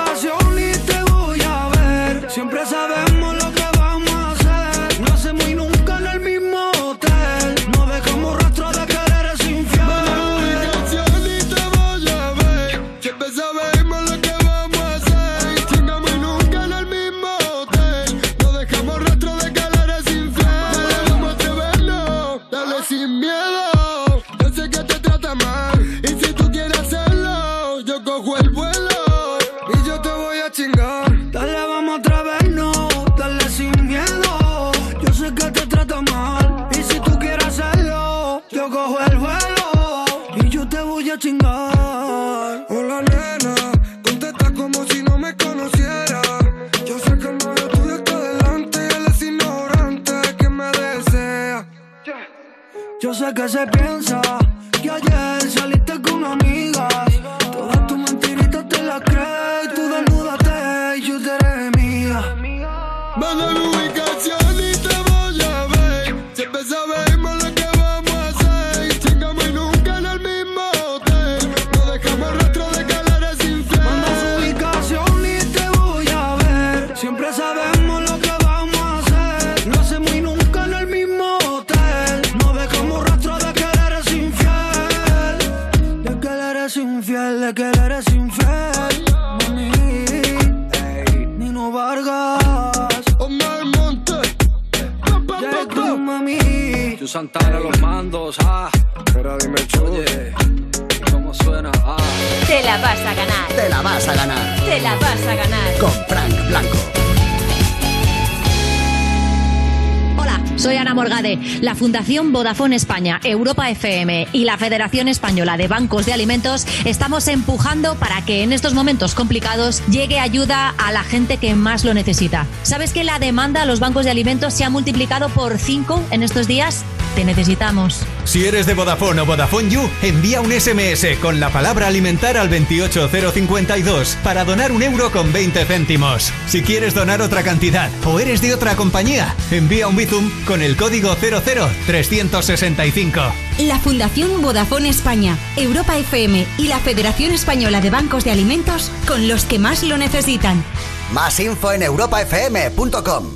[111.85, 117.97] Fundación Vodafone España, Europa FM y la Federación Española de Bancos de Alimentos estamos empujando
[117.97, 122.47] para que en estos momentos complicados llegue ayuda a la gente que más lo necesita.
[122.63, 126.23] ¿Sabes que la demanda a los bancos de alimentos se ha multiplicado por 5 en
[126.23, 126.87] estos días?
[127.17, 128.07] Te necesitamos.
[128.35, 132.49] Si eres de Vodafone o Vodafone You, envía un SMS con la palabra alimentar al
[132.49, 136.33] 28052 para donar un euro con 20 céntimos.
[136.49, 140.77] Si quieres donar otra cantidad o eres de otra compañía, envía un Bizum con el
[140.77, 143.21] código 00365.
[143.59, 149.29] La Fundación Vodafone España, Europa FM y la Federación Española de Bancos de Alimentos con
[149.29, 150.65] los que más lo necesitan.
[151.13, 153.27] Más info en europafm.com.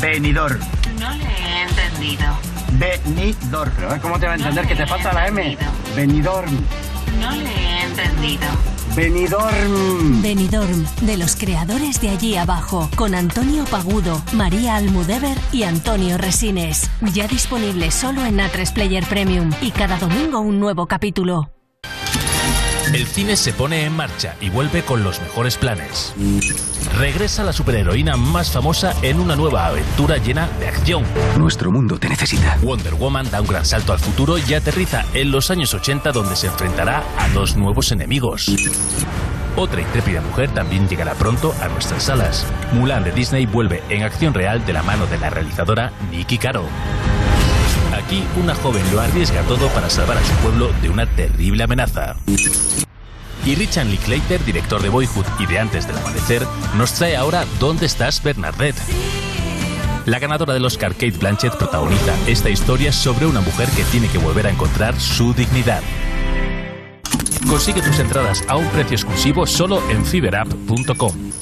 [0.00, 0.60] Venidor.
[1.00, 2.51] No le he entendido.
[2.82, 3.70] Venidor.
[3.76, 3.98] Pero ¿eh?
[4.02, 5.56] ¿cómo te va a entender que te falta la M?
[5.94, 6.44] Venidor.
[7.20, 8.46] No le he entendido.
[8.96, 10.20] Venidorm.
[10.20, 16.90] Benidorm, de los creadores de Allí Abajo, con Antonio Pagudo, María Almudever y Antonio Resines.
[17.14, 21.50] Ya disponible solo en A3 Player Premium y cada domingo un nuevo capítulo.
[22.92, 26.12] El cine se pone en marcha y vuelve con los mejores planes.
[26.98, 31.04] Regresa la superheroína más famosa en una nueva aventura llena de acción.
[31.38, 32.58] Nuestro mundo te necesita.
[32.62, 36.36] Wonder Woman da un gran salto al futuro y aterriza en los años 80 donde
[36.36, 38.50] se enfrentará a dos nuevos enemigos.
[39.56, 42.46] Otra intrépida mujer también llegará pronto a nuestras salas.
[42.72, 46.64] Mulan de Disney vuelve en acción real de la mano de la realizadora Nikki Caro.
[47.94, 52.16] Aquí una joven lo arriesga todo para salvar a su pueblo de una terrible amenaza.
[53.44, 57.86] Y Richard Linklater, director de Boyhood y de Antes del Amanecer, nos trae ahora ¿Dónde
[57.86, 58.80] estás, Bernadette?
[60.06, 64.18] La ganadora del Oscar, Kate Blanchett, protagoniza esta historia sobre una mujer que tiene que
[64.18, 65.80] volver a encontrar su dignidad.
[67.48, 71.32] Consigue tus entradas a un precio exclusivo solo en fiberapp.com.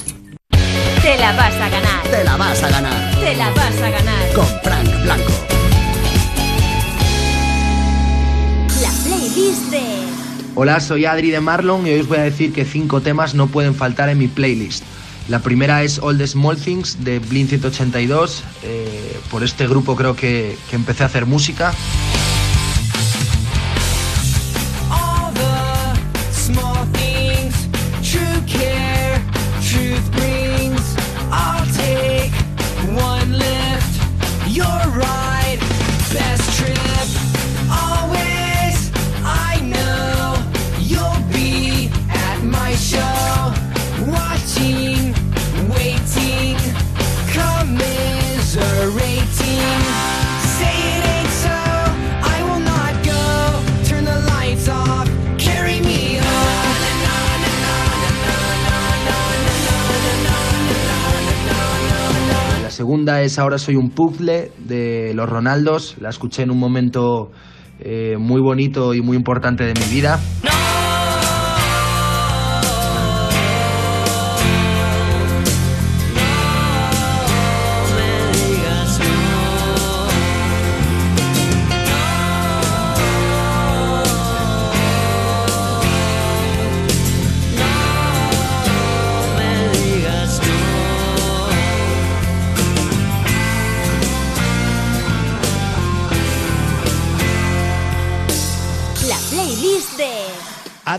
[1.02, 2.02] Te la vas a ganar.
[2.10, 3.14] Te la vas a ganar.
[3.18, 4.32] Te la vas a ganar.
[4.34, 5.32] Con Frank Blanco.
[8.82, 10.19] La Play playlist de
[10.56, 13.46] Hola, soy Adri de Marlon y hoy os voy a decir que cinco temas no
[13.46, 14.82] pueden faltar en mi playlist.
[15.28, 18.42] La primera es All the Small Things de Blink 182.
[18.64, 21.72] Eh, por este grupo creo que, que empecé a hacer música.
[62.80, 65.96] Segunda es Ahora soy un puzzle de los Ronaldos.
[66.00, 67.30] La escuché en un momento
[67.78, 70.18] eh, muy bonito y muy importante de mi vida.
[70.42, 70.99] la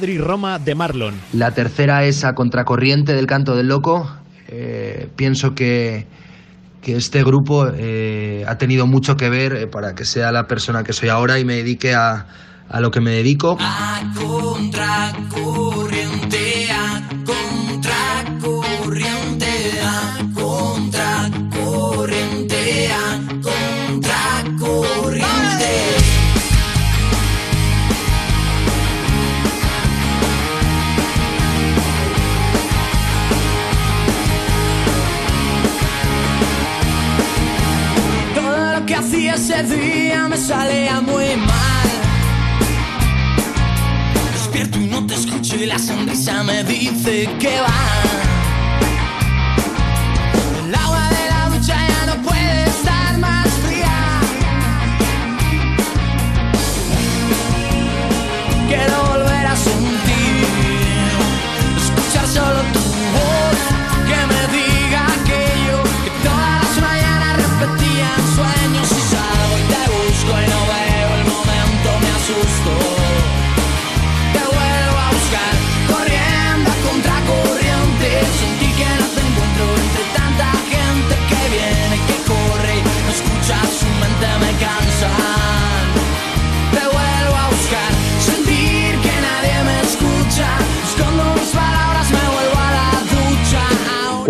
[0.02, 1.14] Adri Roma de Marlon.
[1.32, 4.10] La tercera es A Contracorriente del Canto del Loco.
[4.48, 6.08] Eh, pienso que,
[6.82, 10.84] que este grupo eh, ha tenido mucho que ver eh, para que sea la persona
[10.84, 12.26] que soy ahora y me dedique a,
[12.68, 13.58] a lo que me dedico.
[13.60, 14.02] A
[39.64, 41.90] día me salía muy mal.
[44.34, 48.21] Despierto y no te escucho y la sonrisa me dice que va.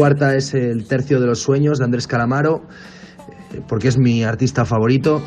[0.02, 2.64] Cuarta es El Tercio de los Sueños de Andrés Calamaro,
[3.54, 5.22] eh, porque es mi artista favorito.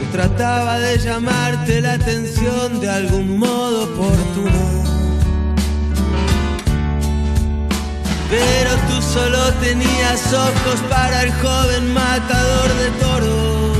[0.00, 4.84] Y trataba de llamarte la atención de algún modo oportuno.
[8.30, 13.78] Pero tú solo tenías ojos para el joven matador de toros.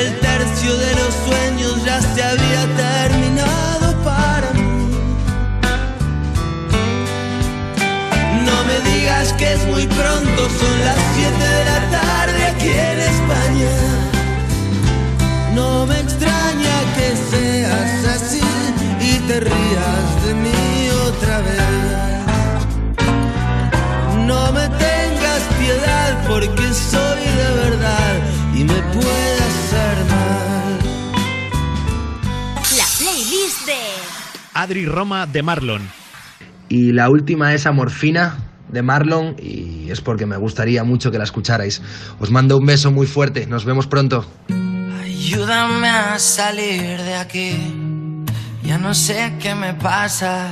[0.00, 3.79] El tercio de los sueños ya se había terminado
[9.28, 13.70] que es muy pronto, son las 7 de la tarde aquí en España.
[15.54, 18.40] No me extraña que seas así
[18.98, 21.60] y te rías de mí otra vez.
[24.26, 28.14] No me tengas piedad porque soy de verdad
[28.54, 30.78] y me puede hacer mal.
[32.74, 33.80] la playlist de
[34.54, 35.82] Adri Roma de Marlon.
[36.70, 41.24] Y la última es Amorfina de Marlon y es porque me gustaría mucho que la
[41.24, 41.82] escucharais.
[42.18, 44.24] Os mando un beso muy fuerte, nos vemos pronto.
[45.02, 47.56] Ayúdame a salir de aquí.
[48.62, 50.50] Ya no sé qué me pasa.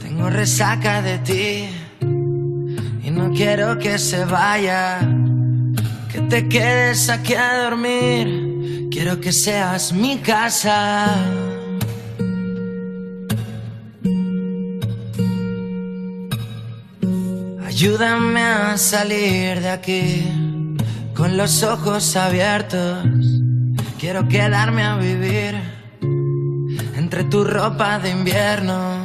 [0.00, 1.68] Tengo resaca de ti.
[3.02, 5.00] Y no quiero que se vaya.
[6.10, 8.88] Que te quedes aquí a dormir.
[8.90, 11.51] Quiero que seas mi casa.
[17.82, 20.24] Ayúdame a salir de aquí
[21.16, 23.04] con los ojos abiertos.
[23.98, 25.56] Quiero quedarme a vivir
[26.94, 29.04] entre tu ropa de invierno.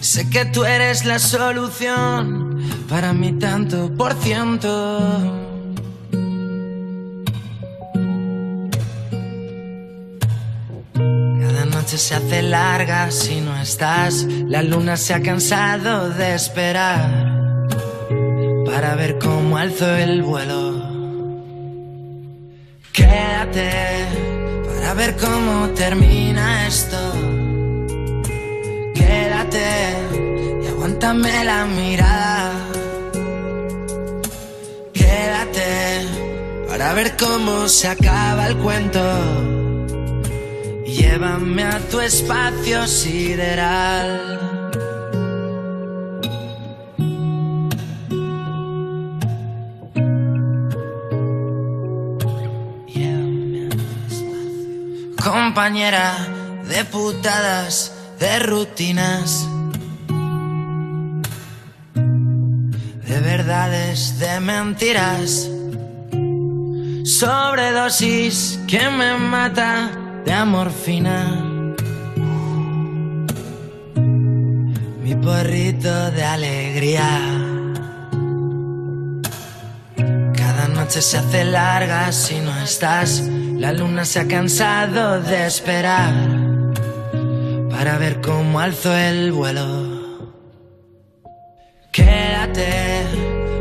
[0.00, 5.42] Sé que tú eres la solución para mi tanto por ciento.
[11.74, 14.24] noche se hace larga si no estás.
[14.46, 17.45] La luna se ha cansado de esperar
[18.66, 20.82] para ver cómo alzo el vuelo.
[22.92, 23.70] Quédate
[24.66, 26.98] para ver cómo termina esto.
[28.94, 29.66] Quédate
[30.62, 32.52] y aguántame la mirada.
[34.92, 36.06] Quédate
[36.68, 39.02] para ver cómo se acaba el cuento.
[40.84, 44.55] Llévame a tu espacio sideral.
[55.56, 56.12] Compañera
[56.68, 57.90] de putadas,
[58.20, 59.48] de rutinas,
[63.08, 65.48] de verdades, de mentiras,
[67.06, 69.90] sobredosis que me mata
[70.26, 71.24] de amorfina.
[75.02, 77.08] Mi porrito de alegría.
[80.36, 83.22] Cada noche se hace larga si no estás.
[83.58, 86.12] La luna se ha cansado de esperar
[87.70, 89.64] para ver cómo alzo el vuelo.
[91.90, 93.06] Quédate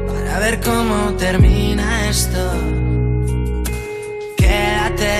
[0.05, 2.51] para ver cómo termina esto.
[4.35, 5.13] Quédate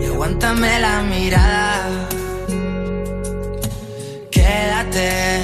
[0.00, 2.08] y aguántame la mirada.
[4.30, 5.42] Quédate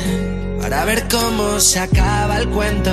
[0.62, 2.90] para ver cómo se acaba el cuento.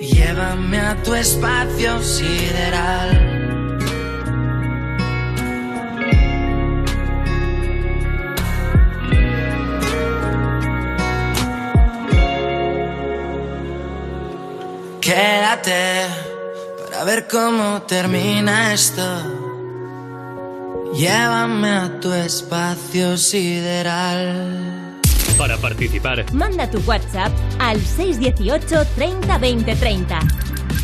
[0.00, 3.27] Llévame a tu espacio sideral.
[15.08, 16.04] Quédate
[16.84, 19.02] para ver cómo termina esto.
[20.94, 25.00] Llévame a tu espacio sideral.
[25.38, 30.18] Para participar, Manda tu WhatsApp al 618 30 20 30.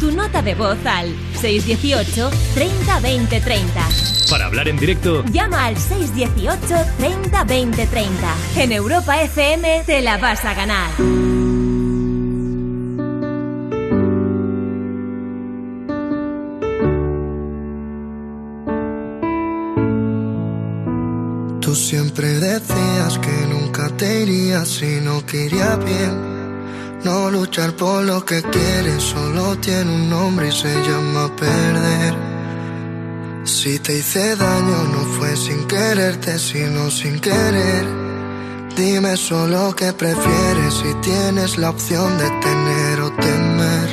[0.00, 3.88] Tu nota de voz al 618 30 20 30.
[4.30, 8.34] para hablar en directo, Llama al 618 30 20 30.
[8.56, 10.88] En Europa FM te la vas a ganar.
[22.14, 27.02] Siempre decías que nunca te irías si no quería bien.
[27.02, 32.14] No luchar por lo que quieres solo tiene un nombre y se llama perder.
[33.44, 37.84] Si te hice daño no fue sin quererte, sino sin querer.
[38.76, 43.88] Dime solo qué prefieres si tienes la opción de tener o temer.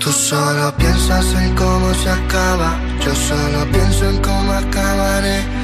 [0.00, 5.63] Tú solo piensas en cómo se acaba, yo solo pienso en cómo acabaré.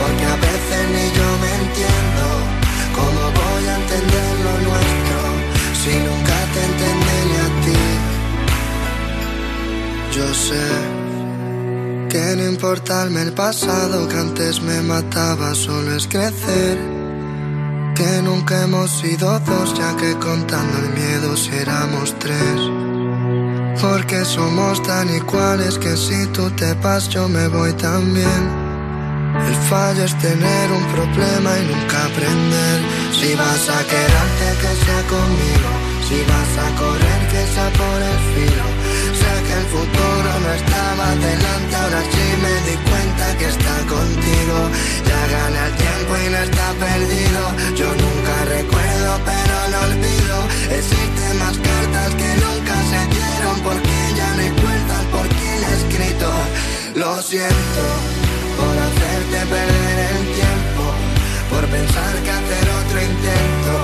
[0.00, 2.24] Porque a veces ni yo me entiendo.
[2.96, 5.18] ¿Cómo voy a entender lo nuestro
[5.80, 7.82] si nunca te entendí ni a ti?
[10.16, 10.66] Yo sé
[12.08, 16.78] que no importarme el pasado que antes me mataba, solo es crecer.
[17.94, 22.89] Que nunca hemos sido dos, ya que contando el miedo si éramos tres.
[23.78, 28.42] Porque somos tan iguales que si tú te vas yo me voy también.
[29.46, 32.78] El fallo es tener un problema y nunca aprender.
[33.18, 35.70] Si vas a quedarte que sea conmigo,
[36.08, 38.66] si vas a correr que sea por el filo.
[39.20, 44.58] Sé que el futuro no estaba delante, ahora sí me di cuenta que está contigo.
[45.08, 46.09] Ya gana el tiempo
[57.30, 57.84] siento
[58.58, 60.84] por hacerte perder el tiempo,
[61.48, 63.74] por pensar que hacer otro intento,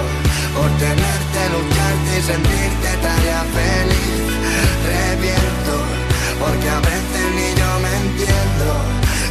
[0.56, 4.26] por tenerte, lucharte y sentirte tarea feliz.
[4.90, 5.74] Reviento,
[6.42, 8.68] porque a veces ni yo me entiendo.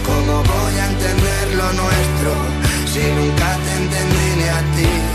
[0.07, 2.31] ¿Cómo voy a entender lo nuestro
[2.93, 5.14] si nunca te entendí ni a ti?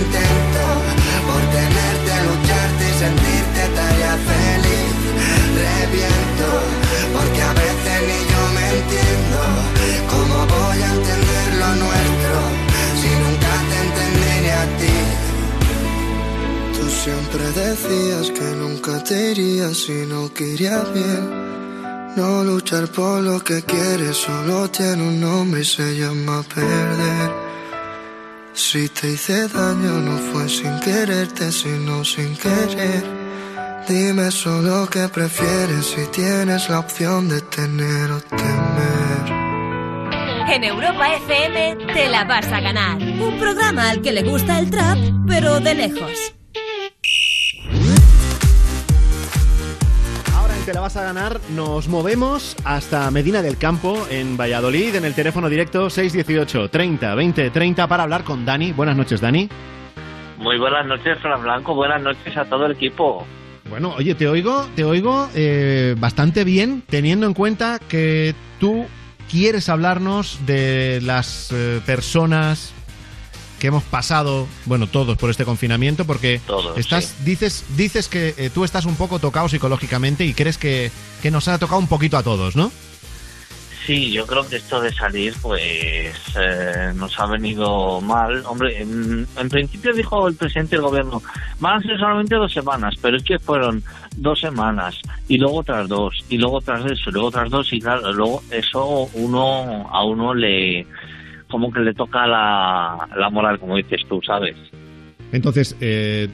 [0.00, 0.64] intento,
[1.28, 4.94] por tenerte, lucharte y sentirte tarea feliz.
[5.64, 6.48] Reviento,
[7.14, 9.38] porque a veces ni yo me entiendo.
[10.12, 12.36] ¿Cómo voy a entender lo nuestro
[13.00, 14.98] si nunca te entendí a ti?
[16.76, 21.46] Tú siempre decías que nunca te irías si no querías bien.
[22.16, 27.45] No luchar por lo que quieres solo tiene un nombre y se llama perder.
[28.56, 33.04] Si te hice daño no fue sin quererte, sino sin querer.
[33.86, 39.26] Dime solo qué prefieres si tienes la opción de tener o temer.
[40.48, 42.96] En Europa FM te la vas a ganar.
[42.96, 44.96] Un programa al que le gusta el trap,
[45.28, 46.35] pero de lejos.
[50.66, 55.14] Te la vas a ganar nos movemos hasta Medina del Campo, en Valladolid, en el
[55.14, 58.72] teléfono directo 618 30 20 30 para hablar con Dani.
[58.72, 59.48] Buenas noches, Dani.
[60.38, 61.72] Muy buenas noches, Fran Blanco.
[61.72, 63.24] Buenas noches a todo el equipo.
[63.70, 68.86] Bueno, oye, te oigo, te oigo eh, bastante bien, teniendo en cuenta que tú
[69.30, 72.74] quieres hablarnos de las eh, personas
[73.58, 78.50] que hemos pasado, bueno, todos por este confinamiento, porque Todos, estás, dices, dices que eh,
[78.52, 80.90] tú estás un poco tocado psicológicamente y crees que,
[81.22, 82.70] que nos ha tocado un poquito a todos, ¿no?
[83.86, 88.44] Sí, yo creo que esto de salir, pues, eh, nos ha venido mal.
[88.44, 91.22] Hombre, en, en principio dijo el presidente del gobierno,
[91.60, 93.84] van a ser solamente dos semanas, pero es que fueron
[94.16, 94.96] dos semanas,
[95.28, 98.42] y luego otras dos, y luego otras eso, y luego otras dos, y claro, luego
[98.50, 100.84] eso uno a uno le,
[101.56, 104.54] como que le toca la, la moral, como dices tú, ¿sabes?
[105.32, 106.28] Entonces, eh,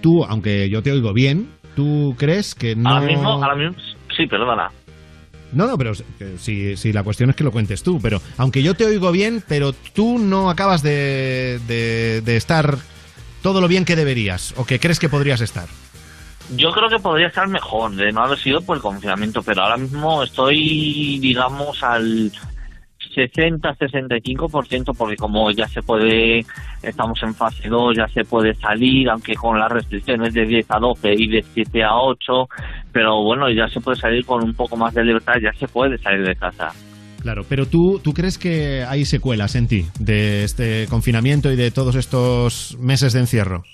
[0.00, 2.90] tú, aunque yo te oigo bien, ¿tú crees que no...?
[2.90, 3.74] Ahora mismo, ahora mismo,
[4.16, 4.70] sí, perdona.
[5.52, 8.62] No, no, pero eh, si, si la cuestión es que lo cuentes tú, pero aunque
[8.62, 12.76] yo te oigo bien, pero tú no acabas de, de, de estar
[13.42, 15.66] todo lo bien que deberías o que crees que podrías estar.
[16.56, 19.76] Yo creo que podría estar mejor de no haber sido por el confinamiento, pero ahora
[19.76, 22.30] mismo estoy, digamos, al
[23.18, 26.44] 60-65%, porque como ya se puede,
[26.82, 30.78] estamos en fase 2, ya se puede salir, aunque con las restricciones de 10 a
[30.78, 32.48] 12 y de 7 a 8,
[32.92, 35.98] pero bueno, ya se puede salir con un poco más de libertad, ya se puede
[35.98, 36.68] salir de casa.
[37.20, 41.70] Claro, pero tú, ¿tú crees que hay secuelas en ti de este confinamiento y de
[41.70, 43.64] todos estos meses de encierro?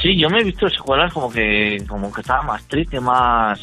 [0.00, 3.60] Sí, yo me he visto secuelas como que, como que estaba más triste, más,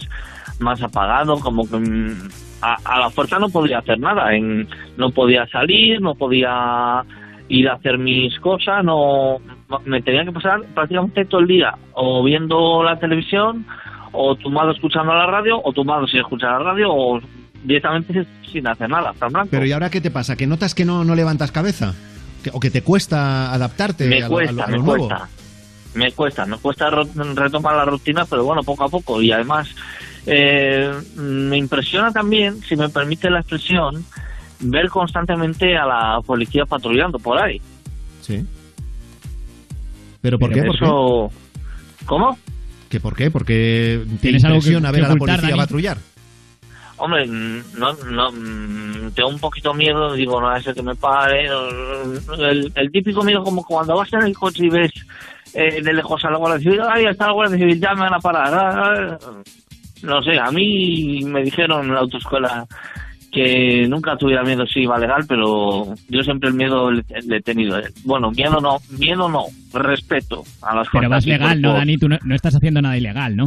[0.60, 2.30] más apagado, como que mm,
[2.64, 4.68] a, a la fuerza no podía hacer nada, en,
[4.98, 7.04] no podía salir, no podía
[7.50, 9.38] ir a hacer mis cosas, no
[9.86, 13.66] me tenía que pasar prácticamente todo el día o viendo la televisión
[14.14, 17.20] o tumbado escuchando la radio o tumbado sin escuchar la radio o
[17.64, 19.48] directamente sin hacer nada, Blanco.
[19.52, 20.36] Pero ¿y ahora qué te pasa?
[20.36, 21.94] ¿Que notas que no, no levantas cabeza?
[22.44, 25.08] ¿Que- ¿O que te cuesta adaptarte me a lo, a cuesta, lo- me nuevo?
[25.08, 25.28] cuesta.
[25.96, 29.22] Me cuesta, me cuesta retomar la rutina, pero bueno, poco a poco.
[29.22, 29.70] Y además,
[30.26, 34.06] eh, me impresiona también, si me permite la expresión,
[34.60, 37.60] ver constantemente a la policía patrullando por ahí.
[38.22, 38.44] Sí.
[40.22, 40.64] ¿Pero por qué?
[40.64, 40.86] ¿Por qué?
[40.86, 41.32] Eso...
[42.06, 42.38] ¿Cómo?
[42.90, 43.32] ¿Que por qué?
[43.32, 45.58] Porque ¿Tienes algo que- impresiona ver que a la policía Dani?
[45.58, 45.98] patrullar.
[46.98, 51.48] Hombre, no, no, mm, tengo un poquito miedo, digo, no es que me pare.
[51.48, 54.92] El, el típico miedo como cuando vas en el coche y ves
[55.54, 58.14] eh, de lejos a la Guardia Civil, ay, está la Guardia Civil, ya me van
[58.14, 58.54] a parar.
[58.54, 59.42] ah, ah".
[60.04, 62.66] No sé, a mí me dijeron en la autoescuela
[63.32, 67.42] que nunca tuviera miedo si iba legal, pero yo siempre el miedo le, le he
[67.42, 67.80] tenido.
[67.80, 67.90] eh.
[68.06, 71.74] Bueno, miedo no, miedo no, respeto a las Pero vas legal, ¿no.
[71.74, 71.98] Dani?
[71.98, 73.46] Tú no, no estás haciendo nada ilegal, ¿no?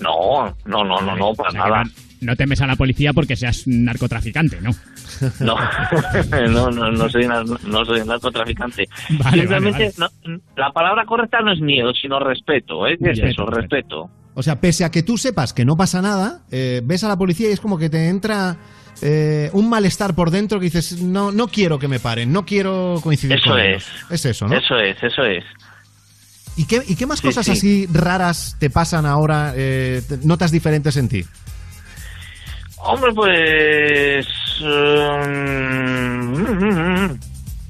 [0.00, 1.84] No, no, no, no, no, para O sea, que nada.
[2.20, 4.70] no, temes a la policía porque seas narcotraficante, ¿no?
[5.40, 5.56] No,
[6.50, 8.86] no, no, no soy, no soy narcotraficante.
[9.10, 12.86] Vale, Simplemente, vale, no- la palabra correcta no es miedo, sino respeto.
[12.86, 12.96] ¿eh?
[12.98, 13.46] ¿Qué es Respeto, eso?
[13.46, 14.10] Respeto.
[14.34, 17.16] O sea, pese a que tú sepas que no pasa nada, eh, ves a la
[17.16, 18.56] policía y es como que te entra
[19.02, 22.98] eh, un malestar por dentro que dices, no, no quiero que me paren, no quiero
[23.02, 23.66] coincidir Eso con es.
[23.66, 23.86] ellos.
[24.10, 24.56] Es eso, ¿no?
[24.56, 25.44] Eso es, eso es.
[26.56, 27.52] ¿Y qué, y qué más Sí, cosas sí.
[27.52, 31.24] así raras te pasan ahora, eh, te- notas diferentes en ti?
[32.76, 34.26] Hombre, pues...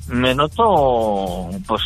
[0.08, 1.82] me noto, pues,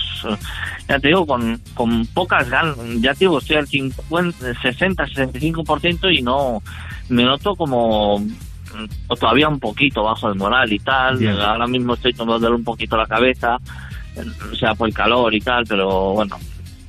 [0.89, 6.19] ya te digo, con, con pocas ganas, ya te digo, estoy al 50, 60, 65%
[6.19, 6.63] y no,
[7.09, 11.39] me noto como mm, todavía un poquito bajo de moral y tal, Bien.
[11.41, 13.57] ahora mismo estoy tomando un poquito la cabeza,
[14.17, 16.37] eh, o sea, por el calor y tal, pero bueno,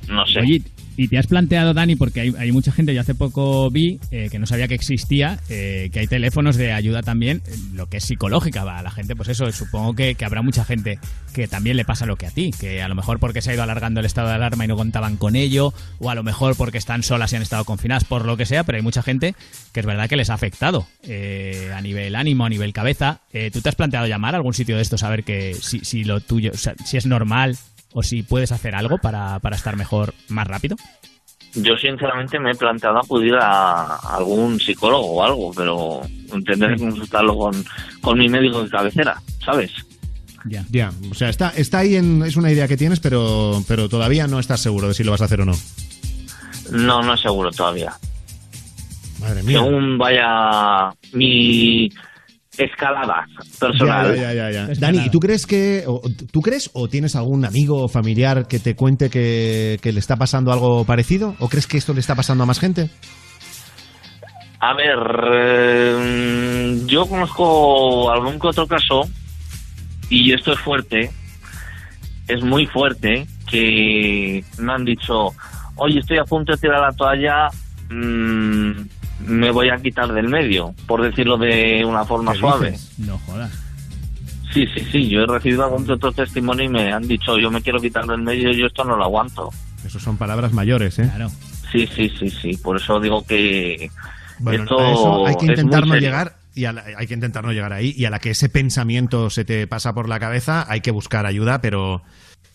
[0.08, 0.40] no sé.
[0.40, 0.62] Oye,
[1.00, 4.38] y te has planteado, Dani, porque hay, mucha gente, yo hace poco vi eh, que
[4.38, 8.04] no sabía que existía, eh, que hay teléfonos de ayuda también, eh, lo que es
[8.04, 10.98] psicológica, va, la gente, pues eso, supongo que, habrá mucha gente
[11.32, 13.54] que también le pasa lo que a ti, que a lo mejor porque se ha
[13.54, 16.54] ido alargando el estado de alarma y no contaban con ello, o a lo mejor
[16.54, 19.34] porque están solas y han estado confinadas, por lo que sea, pero hay mucha gente
[19.72, 23.22] que es verdad que les ha afectado a nivel ánimo, a nivel cabeza.
[23.52, 26.04] ¿Tú te has planteado llamar a algún sitio de estos a ver que si, si
[26.04, 26.52] lo tuyo,
[26.84, 27.56] si es normal
[27.92, 30.76] o si puedes hacer algo para, para estar mejor más rápido?
[31.54, 36.00] Yo sinceramente me he planteado acudir a algún psicólogo o algo, pero
[36.44, 37.64] tendré que consultarlo con,
[38.00, 39.72] con mi médico de cabecera, ¿sabes?
[40.44, 40.64] Ya.
[40.70, 42.22] Ya, o sea, está, está ahí en.
[42.22, 45.20] Es una idea que tienes, pero, pero todavía no estás seguro de si lo vas
[45.20, 45.52] a hacer o no.
[46.70, 47.92] No, no es seguro todavía.
[49.20, 49.58] Madre mía.
[49.58, 51.90] Según vaya mi
[52.64, 53.26] escalada
[53.58, 54.14] personal.
[54.16, 54.74] Ya, ya, ya, ya.
[54.78, 55.84] Dani, ¿y tú crees que.
[55.86, 56.00] o-
[56.32, 60.16] ¿Tú crees o tienes algún amigo o familiar que te cuente que, que le está
[60.16, 61.34] pasando algo parecido?
[61.40, 62.90] ¿O crees que esto le está pasando a más gente?
[64.60, 64.98] A ver,
[65.32, 69.02] eh, yo conozco algún que otro caso,
[70.10, 71.10] y esto es fuerte,
[72.28, 75.28] es muy fuerte, que me han dicho,
[75.76, 77.48] oye, estoy a punto de tirar la toalla,
[77.88, 78.82] mm,
[79.26, 82.76] me voy a quitar del medio, por decirlo de una forma suave.
[82.98, 83.50] No jodas.
[84.52, 87.62] Sí, sí, sí, yo he recibido algún otro testimonio y me han dicho, yo me
[87.62, 89.50] quiero quitar del medio, yo esto no lo aguanto.
[89.86, 91.04] Eso son palabras mayores, ¿eh?
[91.04, 91.30] Claro.
[91.70, 93.90] Sí, sí, sí, sí, por eso digo que
[94.40, 97.52] Bueno, esto a eso hay que intentar no llegar y la- hay que intentar no
[97.52, 100.80] llegar ahí y a la que ese pensamiento se te pasa por la cabeza hay
[100.80, 102.02] que buscar ayuda, pero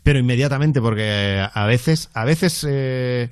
[0.04, 3.30] pero inmediatamente porque a veces a veces eh,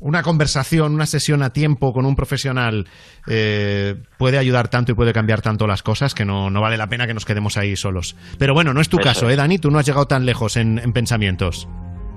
[0.00, 2.86] una conversación, una sesión a tiempo con un profesional
[3.26, 6.88] eh, puede ayudar tanto y puede cambiar tanto las cosas que no, no vale la
[6.88, 8.16] pena que nos quedemos ahí solos.
[8.38, 9.30] Pero bueno, no es tu Eso caso.
[9.30, 9.58] ¿eh, Dani?
[9.58, 11.68] Tú no has llegado tan lejos en, en pensamientos.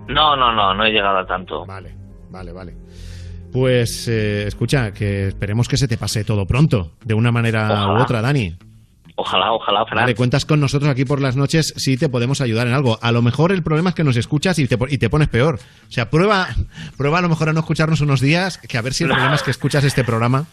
[0.08, 1.66] No, no, no, no he llegado a tanto.
[1.66, 1.96] Vale,
[2.30, 2.76] vale, vale.
[3.52, 8.02] Pues eh, escucha, que esperemos que se te pase todo pronto, de una manera u
[8.02, 8.56] otra, Dani.
[9.22, 10.04] Ojalá, ojalá, Fran.
[10.04, 12.98] Vale, cuentas con nosotros aquí por las noches si te podemos ayudar en algo.
[13.02, 15.56] A lo mejor el problema es que nos escuchas y te, y te pones peor.
[15.56, 16.48] O sea, prueba,
[16.98, 19.16] prueba a lo mejor a no escucharnos unos días, que a ver si el No.
[19.16, 20.46] problema es que escuchas este programa.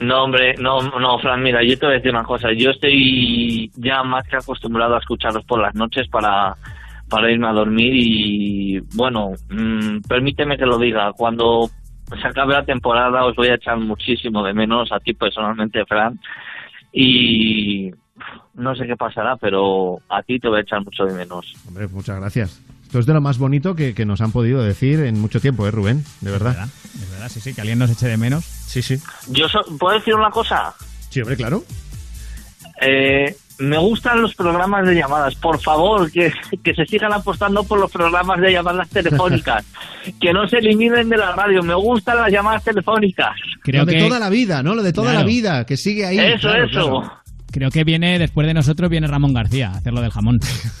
[0.00, 2.48] No, hombre, no, no, Fran, mira, yo te voy a decir una cosa.
[2.56, 6.56] Yo estoy ya más que acostumbrado a escucharos por las noches para,
[7.08, 11.12] para irme a dormir y, bueno, mm, permíteme que lo diga.
[11.12, 11.68] Cuando
[12.20, 16.18] se acabe la temporada os voy a echar muchísimo de menos a ti personalmente, Fran.
[16.92, 17.90] Y
[18.54, 21.54] no sé qué pasará, pero a ti te voy a echar mucho de menos.
[21.68, 22.60] Hombre, muchas gracias.
[22.82, 25.66] Esto es de lo más bonito que, que nos han podido decir en mucho tiempo,
[25.66, 26.04] ¿eh, Rubén?
[26.20, 26.68] De verdad.
[26.94, 28.44] Es verdad, sí, sí, que alguien nos eche de menos.
[28.44, 28.96] Sí, sí.
[29.28, 30.74] Yo so- ¿Puedo decir una cosa?
[31.08, 31.62] Sí, hombre, claro.
[32.82, 35.34] Eh, me gustan los programas de llamadas.
[35.36, 36.32] Por favor, que,
[36.64, 39.64] que se sigan apostando por los programas de llamadas telefónicas.
[40.20, 41.62] que no se eliminen de la radio.
[41.62, 43.36] Me gustan las llamadas telefónicas.
[43.66, 44.74] lo de toda la vida, ¿no?
[44.74, 45.20] Lo de toda Claro.
[45.20, 46.18] la vida, que sigue ahí.
[46.18, 46.72] Eso, claro, eso.
[46.90, 47.12] claro.
[47.52, 50.38] Creo que viene, después de nosotros, viene Ramón García a hacer lo del jamón.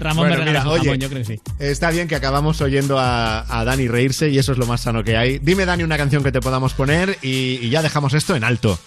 [0.00, 1.40] Ramón Bueno, mira, oye, jamón, yo creo que sí.
[1.58, 5.02] Está bien que acabamos oyendo a, a Dani reírse y eso es lo más sano
[5.02, 5.38] que hay.
[5.40, 8.78] Dime, Dani, una canción que te podamos poner y, y ya dejamos esto en alto.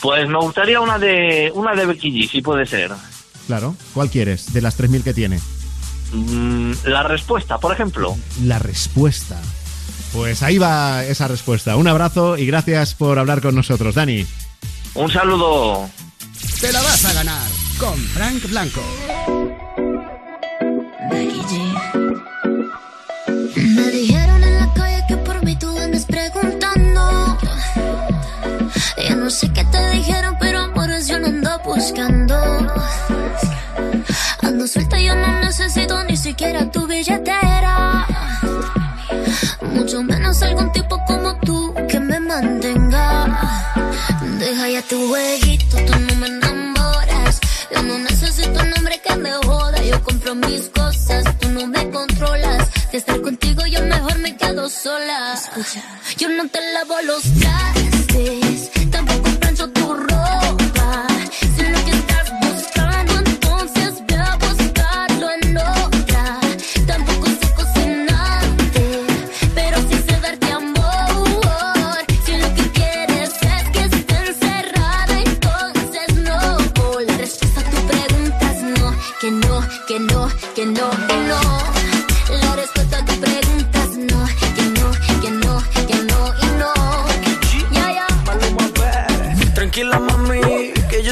[0.00, 2.92] Pues me gustaría una de una de Becky G, si puede ser.
[3.46, 3.74] Claro.
[3.94, 4.52] ¿Cuál quieres?
[4.52, 5.40] De las 3.000 que tiene.
[6.12, 8.16] Mm, la respuesta, por ejemplo.
[8.44, 9.40] La respuesta.
[10.12, 11.76] Pues ahí va esa respuesta.
[11.76, 14.26] Un abrazo y gracias por hablar con nosotros, Dani.
[14.94, 15.88] Un saludo.
[16.60, 17.48] Te la vas a ganar
[17.78, 18.82] con Frank Blanco.
[21.10, 21.24] Me
[29.16, 32.36] no sé qué te dijeron, pero amores yo no ando buscando.
[34.42, 38.06] Ando suelta, yo no necesito ni siquiera tu billetera.
[39.72, 43.74] Mucho menos algún tipo como tú que me mantenga.
[44.38, 47.40] Deja ya tu jueguito, tú no me enamoras.
[47.74, 49.82] Yo no necesito un hombre que me joda.
[49.82, 52.68] Yo compro mis cosas, tú no me controlas.
[52.92, 55.34] De estar contigo yo mejor me quedo sola.
[55.34, 55.82] Escucha,
[56.16, 58.70] yo no te lavo los trastes,
[59.36, 59.75] tampoco plancho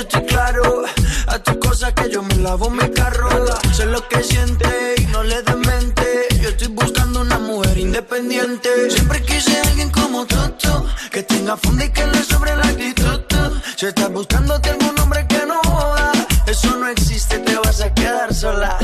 [0.05, 0.85] estoy claro.
[1.27, 3.29] A tus cosas que yo me lavo mi carro.
[3.73, 8.69] Sé lo que siente y no le des mente Yo estoy buscando una mujer independiente.
[8.91, 10.37] Siempre quise alguien como tú
[11.11, 13.21] Que tenga fondo y que le sobre la actitud.
[13.77, 16.13] Si estás buscándote algún hombre que no joda
[16.47, 18.79] Eso no existe, te vas a quedar sola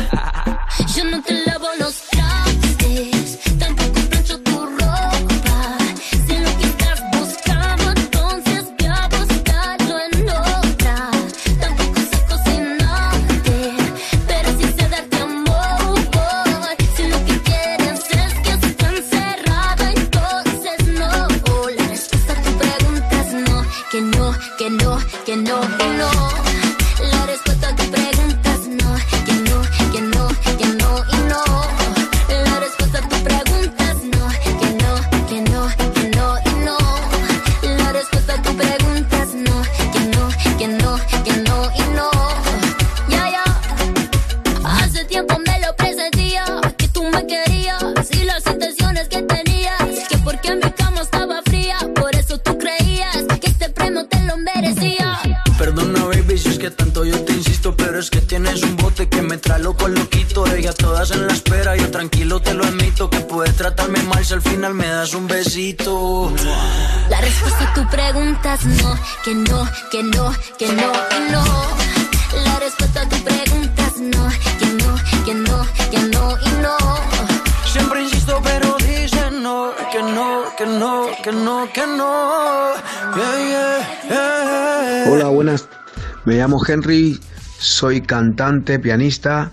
[86.51, 87.21] llamo Henry,
[87.59, 89.53] soy cantante, pianista,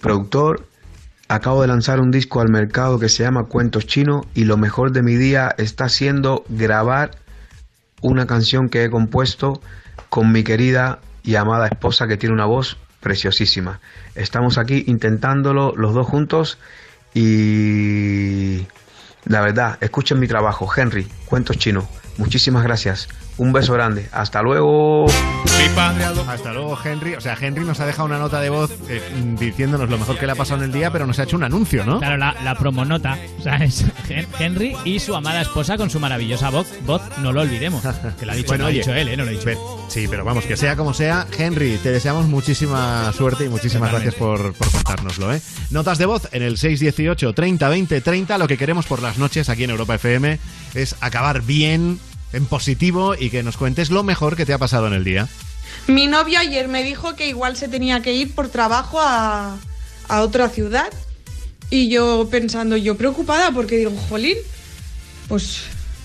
[0.00, 0.66] productor.
[1.28, 4.92] Acabo de lanzar un disco al mercado que se llama Cuentos Chino y lo mejor
[4.92, 7.10] de mi día está siendo grabar
[8.00, 9.60] una canción que he compuesto
[10.08, 13.80] con mi querida y amada esposa que tiene una voz preciosísima.
[14.14, 16.56] Estamos aquí intentándolo los dos juntos
[17.12, 18.66] y
[19.26, 21.86] la verdad, escuchen mi trabajo, Henry, Cuentos Chino.
[22.16, 23.08] Muchísimas gracias.
[23.42, 24.08] Un beso grande.
[24.12, 25.06] Hasta luego.
[26.28, 27.14] Hasta luego, Henry.
[27.14, 29.02] O sea, Henry nos ha dejado una nota de voz eh,
[29.38, 31.42] diciéndonos lo mejor que le ha pasado en el día, pero nos ha hecho un
[31.42, 31.98] anuncio, ¿no?
[31.98, 33.18] Claro, la, la promonota.
[33.38, 36.68] O sea, es Hen- Henry y su amada esposa con su maravillosa voz.
[36.86, 37.82] Voz, no lo olvidemos.
[38.18, 39.16] Que lo ha dicho, Bueno, ha oye, dicho él, ¿eh?
[39.16, 39.46] No lo he dicho.
[39.46, 39.58] ve-
[39.88, 44.16] Sí, pero vamos, que sea como sea, Henry, te deseamos muchísima suerte y muchísimas Totalmente.
[44.18, 45.40] gracias por, por contárnoslo, ¿eh?
[45.70, 48.38] Notas de voz en el 618 30 20 30.
[48.38, 50.38] Lo que queremos por las noches aquí en Europa FM
[50.74, 51.98] es acabar bien,
[52.32, 55.28] en positivo y que nos cuentes lo mejor que te ha pasado en el día.
[55.86, 59.58] Mi novio ayer me dijo que igual se tenía que ir por trabajo a,
[60.08, 60.92] a otra ciudad.
[61.70, 64.36] Y yo pensando, yo preocupada porque digo, jolín,
[65.28, 65.62] pues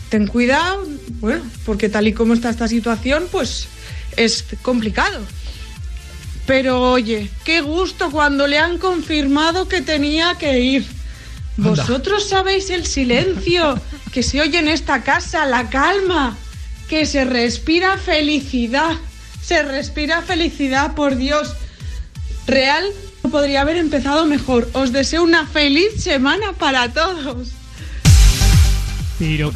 [0.10, 0.88] ten cuidado,
[1.20, 3.68] bueno, porque tal y como está esta situación, pues
[4.16, 5.20] es complicado.
[6.45, 10.97] Pero oye, qué gusto cuando le han confirmado que tenía que ir.
[11.58, 13.80] Vosotros sabéis el silencio
[14.12, 16.38] que se oye en esta casa, la calma,
[16.88, 18.96] que se respira felicidad,
[19.42, 21.54] se respira felicidad, por Dios.
[22.46, 22.86] Real
[23.24, 24.70] no podría haber empezado mejor.
[24.74, 27.50] Os deseo una feliz semana para todos.
[29.18, 29.52] Pero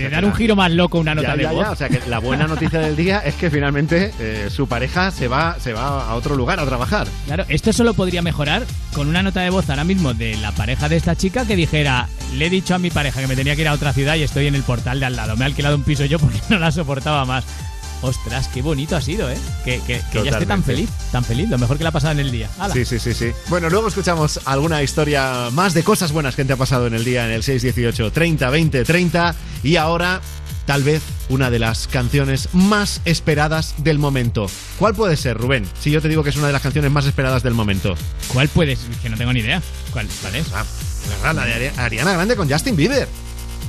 [0.00, 1.64] puede dar un giro más loco una nota Ya, de ya, voz.
[1.64, 1.70] ya.
[1.70, 5.28] O sea que la buena noticia del día es que finalmente eh, su pareja se
[5.28, 7.06] va, se va a otro lugar a trabajar.
[7.26, 8.64] Claro, esto solo podría mejorar
[8.94, 12.08] con una nota de voz ahora mismo de la pareja de esta chica que dijera,
[12.34, 14.22] le he dicho a mi pareja que me tenía que ir a otra ciudad y
[14.22, 15.36] estoy en el portal de al lado.
[15.36, 17.44] Me he alquilado un piso yo porque no la soportaba más.
[18.02, 19.38] Ostras, qué bonito ha sido, ¿eh?
[19.64, 22.12] Que, que- que ya esté tan feliz, tan feliz, lo mejor que le ha pasado
[22.12, 22.48] en el día.
[22.58, 22.74] ¡Hala!
[22.74, 23.30] Sí, sí, sí, sí.
[23.48, 27.04] Bueno, luego escuchamos alguna historia más de cosas buenas que te ha pasado en el
[27.04, 30.20] día en el 618 30 20 30 y ahora
[30.66, 34.46] tal vez una de las canciones más esperadas del momento.
[34.78, 35.64] ¿Cuál puede ser, Rubén?
[35.80, 37.94] Si yo te digo que es una de las canciones más esperadas del momento.
[38.32, 38.80] ¿Cuál puedes?
[39.02, 39.62] Que no tengo ni idea.
[39.92, 40.46] ¿Cuál, cuál es?
[41.22, 43.08] La de Ari- Ariana Grande con Justin Bieber.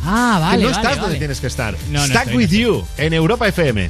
[0.05, 1.01] Ah, vale, que no vale, estás vale.
[1.01, 1.77] donde tienes que estar.
[1.89, 3.89] No, estoy, with you en Europa FM.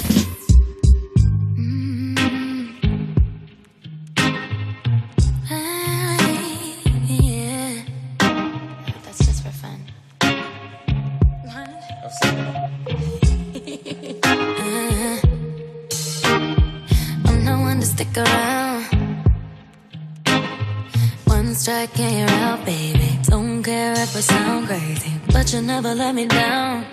[25.81, 26.85] never let me down.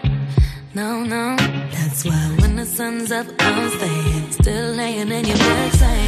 [0.75, 1.37] No, no.
[1.73, 4.33] That's why when the sun's up, I'm staying.
[4.33, 6.08] Still laying in your bedside.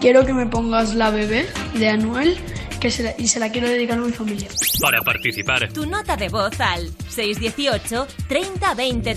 [0.00, 2.38] Quiero que me pongas la bebé de Anuel
[2.80, 4.48] que y se la quiero dedicar a mi familia.
[4.80, 5.70] Para participar.
[5.74, 9.16] Tu nota de voz al 618 30 20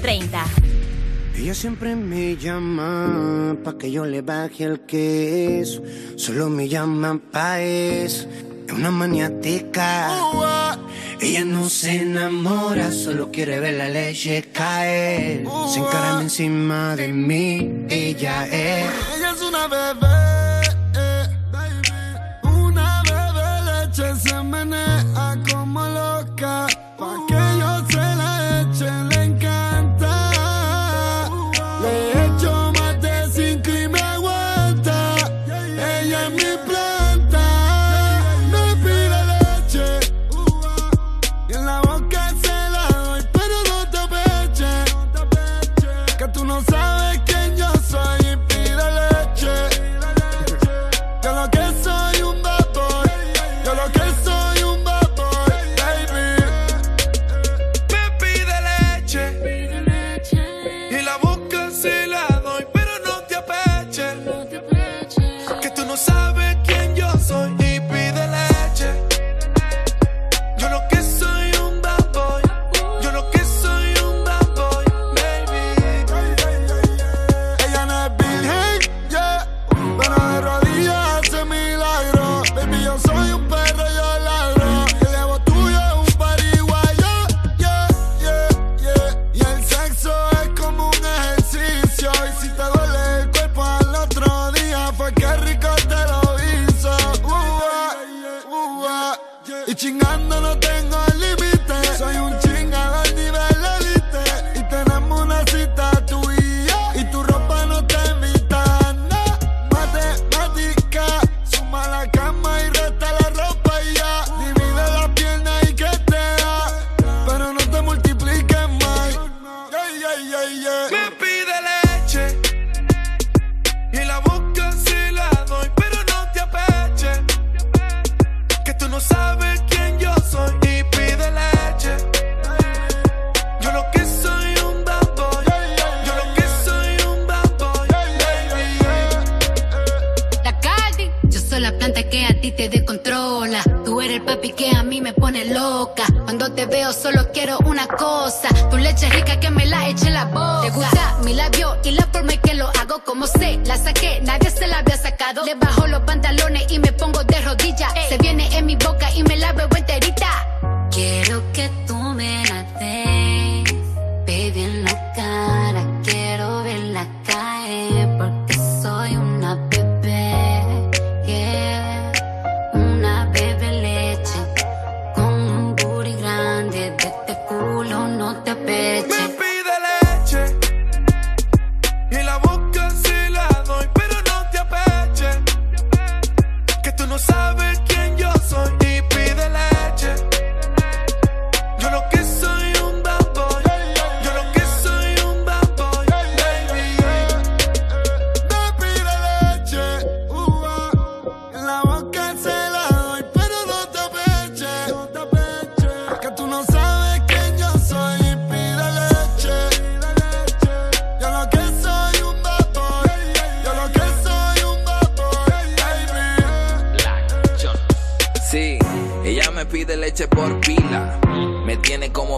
[1.37, 5.81] Ella siempre me llama pa' que yo le baje el queso.
[6.17, 8.27] Solo me llama pa' eso.
[8.67, 10.11] Es una maniática.
[11.21, 15.45] Ella no se enamora, solo quiere ver la leche caer.
[15.69, 18.91] Se encarama encima de mí, ella es.
[19.15, 20.32] Ella es una bebé
[24.63, 24.85] viene
[25.15, 26.67] a como loca.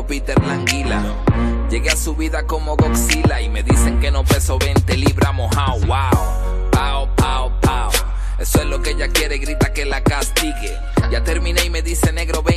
[0.07, 1.02] Peter Languila.
[1.69, 5.80] Llegué a su vida como Godzilla y me dicen que no peso 20 libras mojado.
[5.80, 7.91] Wow, pao, pao, pao.
[8.38, 10.77] Eso es lo que ella quiere, grita que la castigue.
[11.11, 12.55] Ya terminé y me dice negro, ven,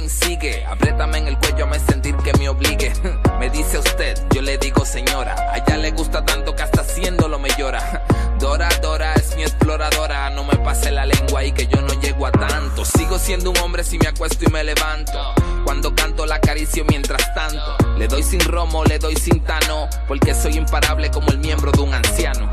[16.58, 17.76] acaricio mientras tanto.
[17.98, 19.88] Le doy sin romo, le doy sin tano.
[20.08, 22.50] Porque soy imparable como el miembro de un anciano.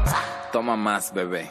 [0.51, 1.49] Toma más, bebé.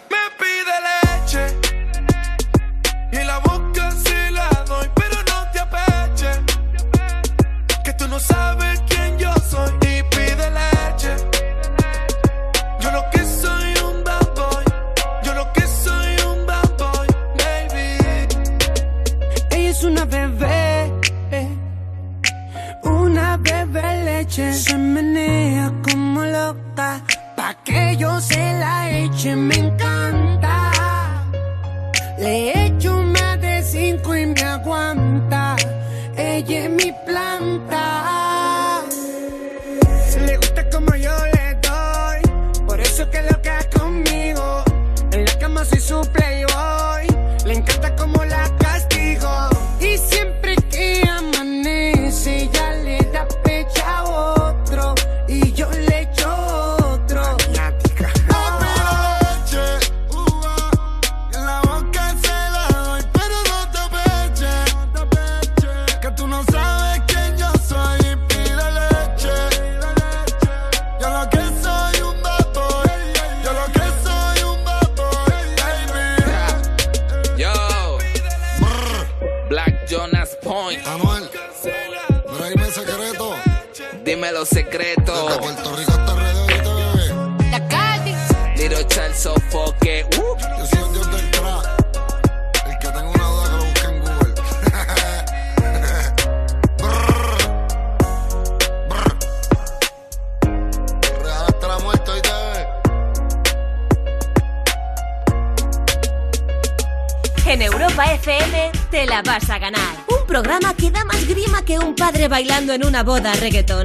[112.67, 113.85] Bailando en una boda reggaetón.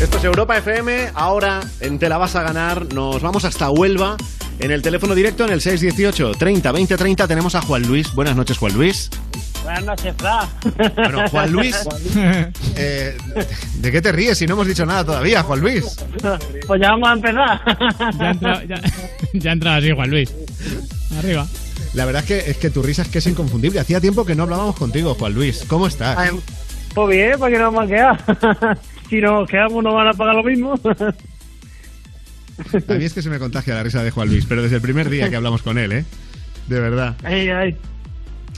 [0.00, 1.10] Esto es Europa FM.
[1.14, 2.92] Ahora en Te la vas a ganar.
[2.92, 4.16] Nos vamos hasta Huelva.
[4.58, 8.12] En el teléfono directo, en el 618 30 20 30, tenemos a Juan Luis.
[8.14, 9.08] Buenas noches, Juan Luis.
[9.62, 10.48] Buenas noches, Fra.
[10.94, 11.76] Bueno, Juan Luis.
[12.76, 13.16] eh,
[13.76, 15.96] ¿De qué te ríes si no hemos dicho nada todavía, Juan Luis?
[16.66, 17.60] Pues ya vamos a empezar.
[18.18, 18.80] Ya ha entrado, ya,
[19.32, 20.34] ya ha entrado así, Juan Luis.
[21.20, 21.46] Arriba.
[21.94, 23.78] La verdad es que, es que tu risa es que es inconfundible.
[23.80, 25.64] Hacía tiempo que no hablábamos contigo, Juan Luis.
[25.68, 26.16] ¿Cómo estás?
[26.18, 26.30] Ay,
[26.94, 28.78] Pues bien, porque nos vamos a quedar.
[29.10, 30.74] si nos quedamos, nos van a pagar lo mismo.
[32.88, 34.82] A mí es que se me contagia la risa de Juan Luis, pero desde el
[34.82, 36.04] primer día que hablamos con él, ¿eh?
[36.68, 37.16] De verdad.
[37.24, 37.76] Ay, ay.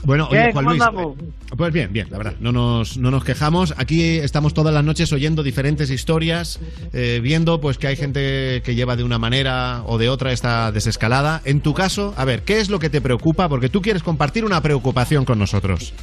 [0.05, 0.81] Bueno, oye, Juan ¿Cómo Luis.
[0.81, 1.17] andamos?
[1.55, 2.33] Pues bien, bien, la verdad.
[2.39, 3.73] No nos, no nos quejamos.
[3.77, 6.59] Aquí estamos todas las noches oyendo diferentes historias,
[6.91, 10.71] eh, viendo pues que hay gente que lleva de una manera o de otra esta
[10.71, 11.41] desescalada.
[11.45, 13.47] En tu caso, a ver, ¿qué es lo que te preocupa?
[13.47, 15.93] Porque tú quieres compartir una preocupación con nosotros.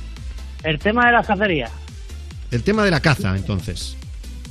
[0.62, 1.70] El tema de las cacerías.
[2.51, 3.97] El tema de la caza, entonces.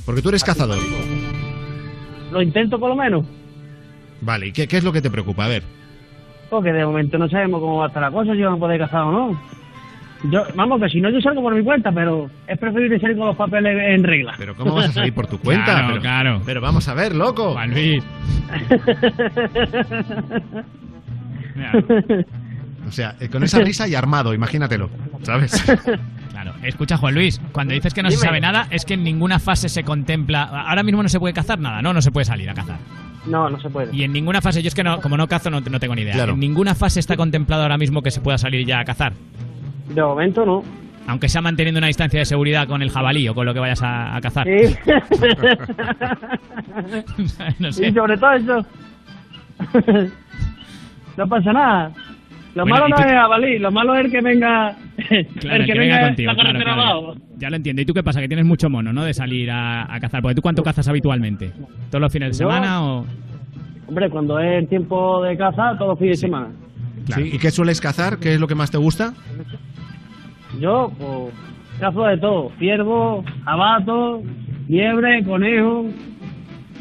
[0.04, 0.78] Porque tú eres cazador.
[2.30, 3.24] lo intento por lo menos.
[4.20, 5.46] Vale, ¿y qué, qué es lo que te preocupa?
[5.46, 5.79] A ver.
[6.50, 8.80] Porque de momento no sabemos cómo va a estar la cosa, si vamos a poder
[8.80, 9.40] casar o no.
[10.24, 13.28] Yo, vamos, que si no yo salgo por mi cuenta, pero es preferible salir con
[13.28, 14.34] los papeles en regla.
[14.36, 15.64] Pero ¿cómo vas a salir por tu cuenta?
[15.64, 16.42] Claro, pero, claro.
[16.44, 17.52] Pero vamos a ver, loco.
[17.52, 18.04] Juan Luis.
[22.88, 24.90] O sea, con esa risa y armado, imagínatelo,
[25.22, 25.62] ¿sabes?
[26.62, 29.68] Escucha, Juan Luis, cuando dices que no se sabe nada, es que en ninguna fase
[29.68, 30.42] se contempla.
[30.42, 31.92] Ahora mismo no se puede cazar nada, ¿no?
[31.92, 32.78] No se puede salir a cazar.
[33.26, 33.94] No, no se puede.
[33.94, 36.02] Y en ninguna fase, yo es que no, como no cazo, no, no tengo ni
[36.02, 36.14] idea.
[36.14, 36.32] Claro.
[36.34, 39.12] En ninguna fase está contemplado ahora mismo que se pueda salir ya a cazar.
[39.88, 40.62] De momento no.
[41.06, 43.82] Aunque sea manteniendo una distancia de seguridad con el jabalí o con lo que vayas
[43.82, 44.46] a, a cazar.
[44.46, 44.76] Sí.
[47.58, 47.88] no sé.
[47.88, 48.66] Y sobre todo eso.
[51.16, 51.92] no pasa nada.
[52.54, 54.76] Lo Bueno, malo ¿y no tú- es jabalí, lo malo es el que venga.
[55.40, 56.32] Claro, el que venga, contigo.
[56.32, 57.14] la claro.
[57.38, 57.82] Ya lo entiendo.
[57.82, 58.20] ¿Y tú qué pasa?
[58.20, 59.04] Que tienes mucho mono, ¿no?
[59.04, 60.20] De salir a, a cazar.
[60.22, 61.52] Porque tú cuánto cazas habitualmente?
[61.90, 63.06] ¿Todos los fines de Yo- semana o...?
[63.88, 66.48] Hombre, cuando es el tiempo de caza, todos los fines de semana.
[67.14, 68.18] Sí, ¿Y qué sueles cazar?
[68.18, 69.14] ¿Qué es lo que más te gusta?
[70.60, 71.34] Yo, pues,
[71.80, 72.52] cazo de todo.
[72.58, 74.22] Ciervo, abato,
[74.68, 75.86] liebre, conejo,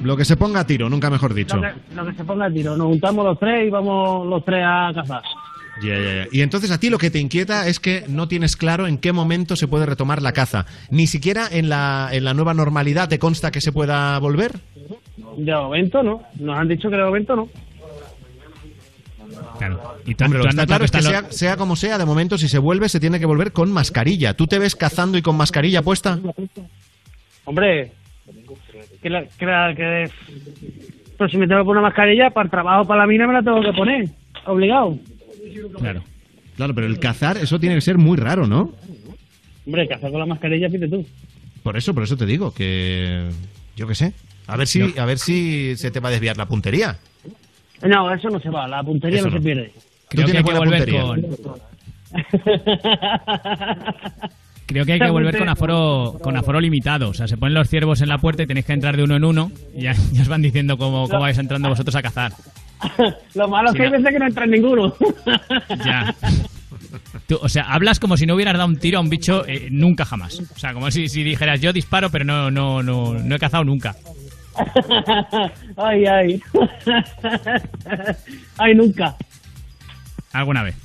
[0.04, 1.56] Lo que se ponga a tiro, nunca mejor dicho.
[1.56, 2.78] lo que, lo que se ponga a tiro.
[2.78, 5.22] Nos juntamos los tres y vamos los tres a cazar.
[5.84, 6.28] Ya, ya, ya.
[6.32, 9.14] Y entonces a ti lo que te inquieta es que no tienes claro en qué
[9.14, 10.66] momento se puede retomar la caza.
[10.90, 14.60] Ni siquiera en la, en la nueva normalidad te consta que se pueda volver.
[15.38, 16.24] De momento no.
[16.40, 17.50] Nos han dicho que de momento no.
[19.58, 19.80] Claro.
[20.06, 21.02] Y tú, Hombre, lo que está claro es que
[21.34, 24.34] sea, como sea, de momento si se vuelve se tiene que volver con mascarilla.
[24.34, 26.20] ¿Tú te ves cazando y con mascarilla puesta?
[27.46, 27.92] Hombre,
[29.02, 30.10] que, la, que, la- que-
[31.18, 33.34] Pero si me tengo que poner una mascarilla, para el trabajo, para la mina, me
[33.34, 34.08] la tengo que poner.
[34.46, 34.98] Obligado.
[35.78, 36.04] Claro.
[36.56, 38.74] Claro, pero el cazar, eso tiene que ser muy raro, ¿no?
[39.66, 41.06] Hombre, cazar con la mascarilla, fíjate tú.
[41.64, 43.30] Por eso, por eso te digo que...
[43.76, 44.14] Yo qué sé.
[44.48, 46.98] A ver si, a ver si se te va a desviar la puntería.
[47.88, 48.68] No, eso no se va.
[48.68, 49.38] La puntería no, no.
[49.38, 49.72] se pierde.
[50.10, 51.04] Creo que hay que volver puntería.
[51.04, 51.26] con...
[54.66, 57.10] Creo que hay que volver con aforo, con aforo limitado.
[57.10, 59.16] O sea, se ponen los ciervos en la puerta y tenéis que entrar de uno
[59.16, 62.34] en uno y ya, ya os van diciendo cómo, cómo vais entrando vosotros a cazar.
[63.36, 64.94] Lo malo es que hay veces que no entra ninguno.
[65.86, 66.14] Ya.
[67.28, 69.68] Tú, o sea, hablas como si no hubieras dado un tiro a un bicho eh,
[69.70, 70.40] nunca jamás.
[70.40, 73.64] O sea, como si, si dijeras yo disparo, pero no, no, no, no he cazado
[73.64, 73.96] nunca.
[75.78, 76.42] ay, ay.
[78.58, 79.16] ay, nunca.
[80.34, 80.76] Alguna vez.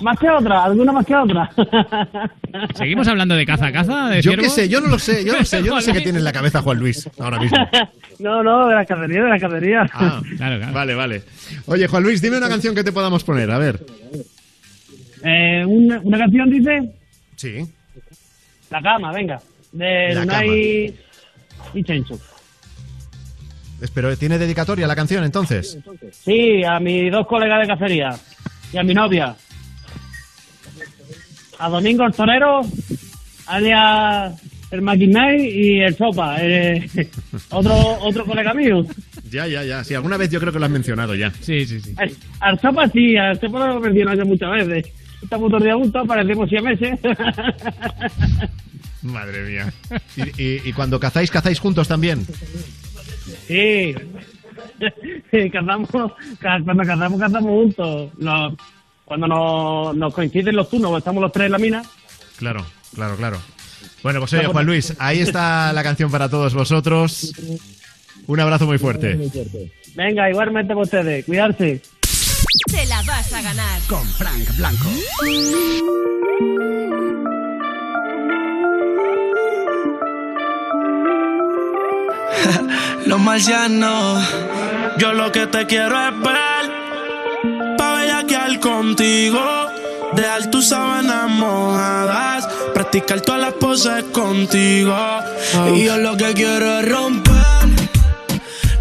[0.00, 1.50] Más que otra, alguna más que otra.
[2.74, 4.08] ¿Seguimos hablando de caza caza?
[4.08, 4.44] De Yo ciervos?
[4.44, 6.24] qué sé, yo no lo sé, yo no sé, yo no sé qué tiene en
[6.24, 7.56] la cabeza Juan Luis ahora mismo.
[8.18, 9.86] no, no, de la cacería, de la cacería.
[9.94, 10.20] Ah,
[10.72, 11.22] Vale, vale.
[11.66, 13.84] Oye, Juan Luis, dime una canción que te podamos poner, a ver.
[15.24, 16.92] Eh, una, una canción dice
[17.36, 17.66] Sí.
[18.70, 19.40] La cama, venga.
[19.72, 20.94] De La Lunay
[21.74, 22.18] y Chencho.
[23.94, 25.78] Pero ¿tiene dedicatoria la canción entonces?
[26.12, 28.14] Sí, a mis dos colegas de cacería
[28.72, 29.34] y a mi novia.
[31.58, 32.60] A Domingo el Torero,
[33.46, 36.88] alias el Maquinay y el Sopa, eh,
[37.50, 38.84] otro, otro colega mío.
[39.30, 39.84] Ya, ya, ya.
[39.84, 41.30] Sí, alguna vez yo creo que lo has mencionado ya.
[41.40, 41.94] Sí, sí, sí.
[41.96, 44.92] Al- Al Sopa sí, al Sopa lo he mencionado ya muchas veces.
[45.22, 46.98] Estamos todos días juntos, parecemos siameses.
[49.02, 49.72] Madre mía.
[50.16, 52.26] Y, y- y cuando cazáis, cazáis juntos también.
[53.46, 53.94] Sí.
[55.30, 55.88] Sí, cazamos,
[56.38, 58.10] ca- cuando cazamos, cazamos juntos.
[58.18, 58.52] Nos-
[59.06, 61.82] cuando nos, nos coinciden los turnos, estamos los tres en la mina.
[62.36, 63.38] Claro, claro, claro.
[64.02, 67.32] Bueno, pues oye, Juan Luis, ahí está la canción para todos vosotros.
[68.26, 69.16] Un abrazo muy fuerte.
[69.94, 71.80] Venga, igualmente para ustedes, cuidarse.
[72.66, 73.80] Te la vas a ganar.
[73.88, 74.88] Con Frank Blanco.
[83.06, 84.28] Los marcianos,
[84.98, 86.55] yo lo que te quiero es ver,
[88.86, 89.40] contigo,
[90.12, 94.96] dejar tus sábanas mojadas, practicar todas las poses contigo.
[95.74, 97.66] Y yo lo que quiero es romper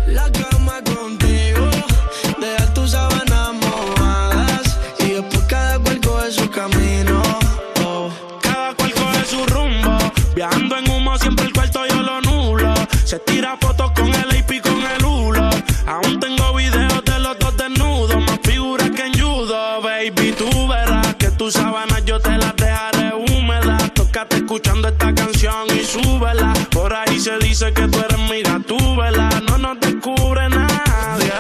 [0.07, 1.65] la cama contigo,
[2.39, 7.23] dejar tus sábanas mojadas, y después cada cual coge su camino.
[8.43, 9.97] Cada cual coge su rumbo,
[10.35, 12.75] viajando en humo siempre el cuarto yo lo nulo.
[13.05, 13.91] Se tira fotos
[21.45, 23.93] tus sábanas yo te las dejaré húmedas.
[23.93, 26.53] Tócate escuchando esta canción y súbela.
[26.71, 29.29] Por ahí se dice que tú eres mi gatúbela.
[29.47, 31.31] No nos descubre nadie.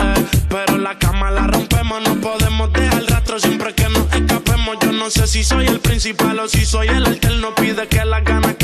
[0.00, 4.76] eh, pero la cama la rompemos, no podemos dejar rastro siempre que nos escapemos.
[4.82, 7.54] Yo no sé si soy el principal o si soy el alterno.
[7.54, 8.63] Pide que las ganas que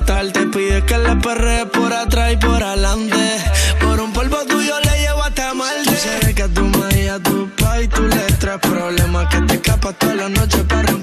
[0.00, 0.46] para maltratarte.
[0.46, 3.38] Pides que le perre por atrás y por adelante.
[3.80, 5.96] Por un polvo tuyo le llevo hasta Marte.
[5.96, 9.26] Sé que tú me y a tu pa' y tú le traes problemas.
[9.28, 10.97] Que te escapas toda la noche para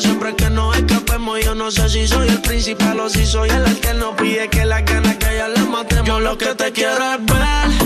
[0.00, 1.40] siempre que nos escapemos.
[1.44, 4.16] Yo no sé si soy el principal o si soy el alterno.
[4.16, 6.06] Pide que las ganas que ya la matemos.
[6.06, 7.83] Yo lo que te quiero es ver.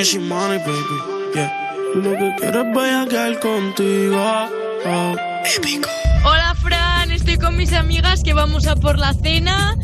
[0.00, 1.34] Easy money, baby.
[1.34, 1.52] Yeah.
[1.94, 4.48] Lo que quiero es bellaquear contigo.
[4.86, 5.14] Oh.
[5.44, 5.90] Épico.
[6.24, 9.76] Hola Fran, estoy con mis amigas que vamos a por la cena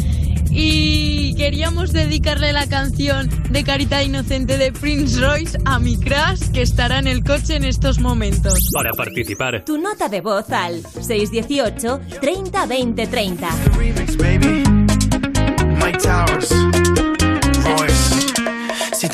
[0.50, 6.62] y queríamos dedicarle la canción de Carita Inocente de Prince Royce a mi crush que
[6.62, 8.70] estará en el coche en estos momentos.
[8.72, 13.48] Para participar, Tu nota de voz al 618 30 20 30.
[13.76, 14.62] remix, baby.
[15.78, 16.54] Mike Towers,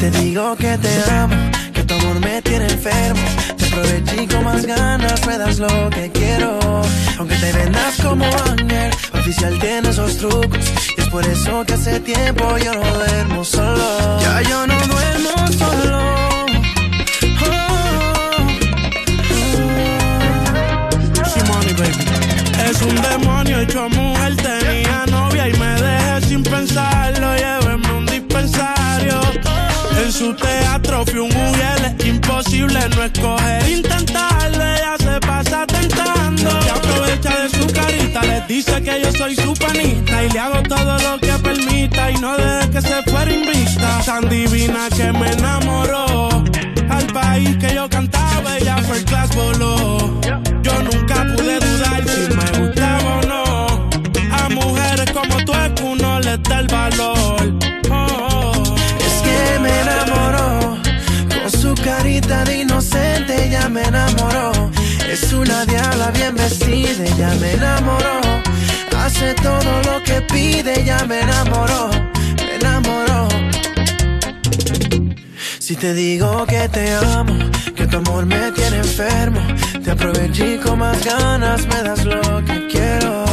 [0.00, 1.36] Te digo que te amo,
[1.74, 3.20] que tu amor me tiene enfermo,
[3.58, 6.58] te aproveché y con más ganas me das lo que quiero.
[7.18, 10.58] Aunque te vendas como ángel, oficial tiene esos trucos.
[10.96, 14.20] Y es por eso que hace tiempo yo no duermo solo.
[14.22, 16.00] Ya yo no duermo solo.
[21.78, 22.04] Baby.
[22.68, 25.79] Es un demonio hecho mujer, tenía novia y me
[30.30, 36.50] Su teatro fui un mujer, es imposible no escoger, intentarlo, ella se pasa tentando.
[36.66, 40.62] Y aprovecha de su carita, le dice que yo soy su panita y le hago
[40.62, 44.02] todo lo que permita y no deje que se fuera invista.
[44.06, 46.28] Tan divina que me enamoró,
[46.88, 50.20] al país que yo cantaba, ella fue el class voló.
[50.62, 51.39] Yo nunca pude
[65.22, 68.20] Es una diabla bien vestida, ya me enamoró.
[68.96, 71.90] Hace todo lo que pide, ya me enamoró,
[72.36, 73.28] me enamoró.
[75.58, 77.36] Si te digo que te amo,
[77.76, 79.40] que tu amor me tiene enfermo,
[79.84, 83.24] te aproveché y con más ganas me das lo que quiero.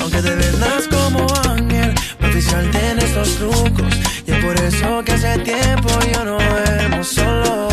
[0.00, 3.94] Aunque te vendas como ángel, oficial tiene estos trucos.
[4.26, 7.67] Y es por eso que hace tiempo yo no duermo solo.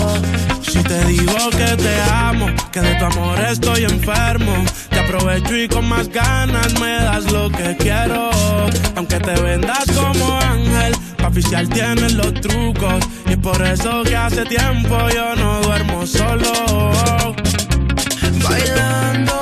[0.76, 5.70] Si te digo que te amo, que de tu amor estoy enfermo, te aprovecho y
[5.70, 8.30] con más ganas me das lo que quiero.
[8.98, 13.06] Aunque te vendas como ángel, pa' oficial tienes los trucos.
[13.26, 16.52] Y es por eso que hace tiempo yo no duermo solo.
[18.44, 19.35] Bailando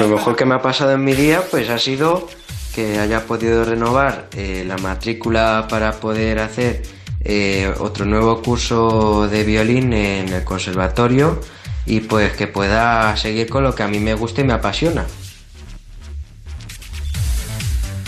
[0.00, 2.28] Lo mejor que me ha pasado en mi día, pues ha sido
[2.74, 6.82] que haya podido renovar eh, la matrícula para poder hacer
[7.24, 11.40] eh, otro nuevo curso de violín en el conservatorio
[11.86, 15.04] y pues que pueda seguir con lo que a mí me gusta y me apasiona.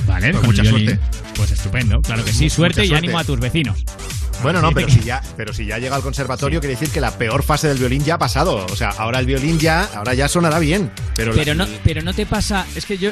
[0.07, 0.86] Vale, Pues con mucha violín.
[0.89, 1.19] suerte.
[1.36, 2.44] Pues estupendo, claro que sí.
[2.44, 3.07] Mucha Suerte y suerte.
[3.07, 3.85] ánimo a tus vecinos.
[4.43, 7.11] Bueno, no, pero si ya, pero si ya llega al conservatorio, quiere decir que la
[7.17, 8.67] peor fase del violín ya ha pasado.
[8.71, 10.91] O sea, ahora el violín ya, ahora ya sonará bien.
[11.15, 12.67] Pero, la- Pero no, pero no te pasa.
[12.75, 13.11] Es que yo.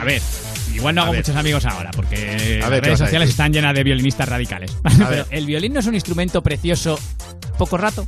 [0.00, 0.20] A ver,
[0.74, 3.74] igual no hago muchos amigos ahora, porque A las ver, ¿qué redes sociales están llenas
[3.74, 4.76] de violinistas radicales.
[4.84, 5.08] A ver.
[5.08, 6.98] Pero el violín no es un instrumento precioso
[7.56, 8.06] poco rato.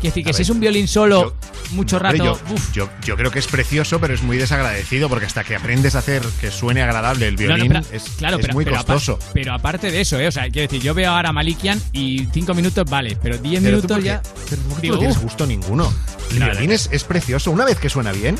[0.00, 1.36] Quiere decir que A si ver, es un violín solo
[1.70, 2.16] mucho rato.
[2.16, 2.38] yo,
[2.72, 5.98] yo, yo creo que es precioso, pero es muy desagradecido porque hasta que aprendes a
[5.98, 8.76] hacer que suene agradable el No, no, violín pero- es, claro, es pero, muy pero
[8.76, 9.18] costoso.
[9.32, 10.28] pero aparte de eso, ¿eh?
[10.28, 13.62] O sea, quiero decir, yo veo ahora a Malikian y cinco minutos vale, pero diez
[13.62, 14.22] Pero tú minutos por qué- ya.
[14.48, 15.92] pero tú digo, no tienes gusto ninguno.
[16.30, 17.50] El violín es, es precioso.
[17.50, 18.36] Una vez que suena bien,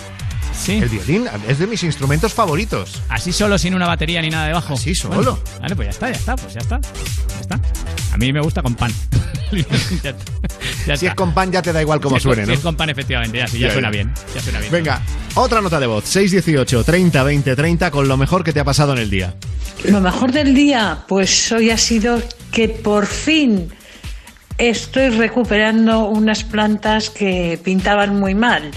[0.69, 3.01] el violín es de mis instrumentos favoritos.
[3.09, 4.75] Así solo, sin una batería ni nada debajo.
[4.75, 5.15] Así solo.
[5.17, 6.81] Bueno, vale, pues ya está, ya está, pues ya está.
[6.81, 7.61] Ya está.
[8.13, 8.93] A mí me gusta con pan.
[9.53, 9.65] ya
[10.87, 11.07] Si está.
[11.09, 12.55] es con pan ya te da igual cómo Si es con- suene, si ¿no?
[12.59, 14.13] es con pan, efectivamente, ya, sí, ya, Ya, suena bien.
[14.35, 14.73] Ya suena bien.
[14.73, 15.03] Venga,
[15.35, 16.05] otra nota de voz.
[16.05, 19.35] 618 30 20 30 con lo mejor que te ha pasado en el día.
[19.85, 22.21] Lo mejor del día, pues hoy ha sido
[22.51, 23.69] que por fin
[24.59, 28.71] estoy recuperando unas plantas que pintaban muy mal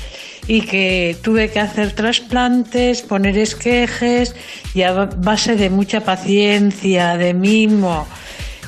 [0.50, 4.36] y que tuve que hacer trasplantes, poner esquejes
[4.74, 8.08] y a base de mucha paciencia, de mimo,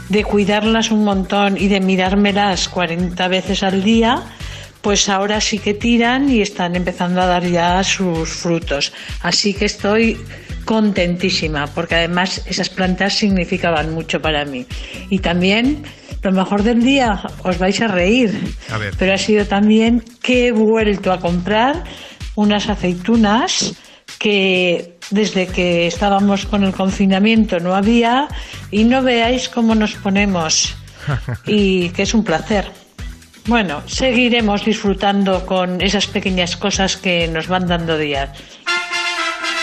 [0.10, 4.22] de cuidarlas un montón y de mirármelas 40 veces al día,
[4.82, 8.94] pues ahora sí que tiran y están empezando a dar ya sus frutos.
[9.24, 10.20] Así que estoy
[10.66, 14.68] contentísima, porque además esas plantas significaban mucho para mí.
[15.10, 15.82] Y también,
[16.24, 18.32] lo mejor del día, os vais a reír,
[18.70, 18.94] A ver.
[18.98, 21.84] pero ha sido también que he vuelto a comprar
[22.36, 23.74] unas aceitunas
[24.20, 28.28] que desde que estábamos con el confinamiento no había
[28.70, 30.76] y no veáis cómo nos ponemos
[31.48, 32.70] y que es un placer.
[33.48, 38.30] Bueno, seguiremos disfrutando con esas pequeñas cosas que nos van dando días.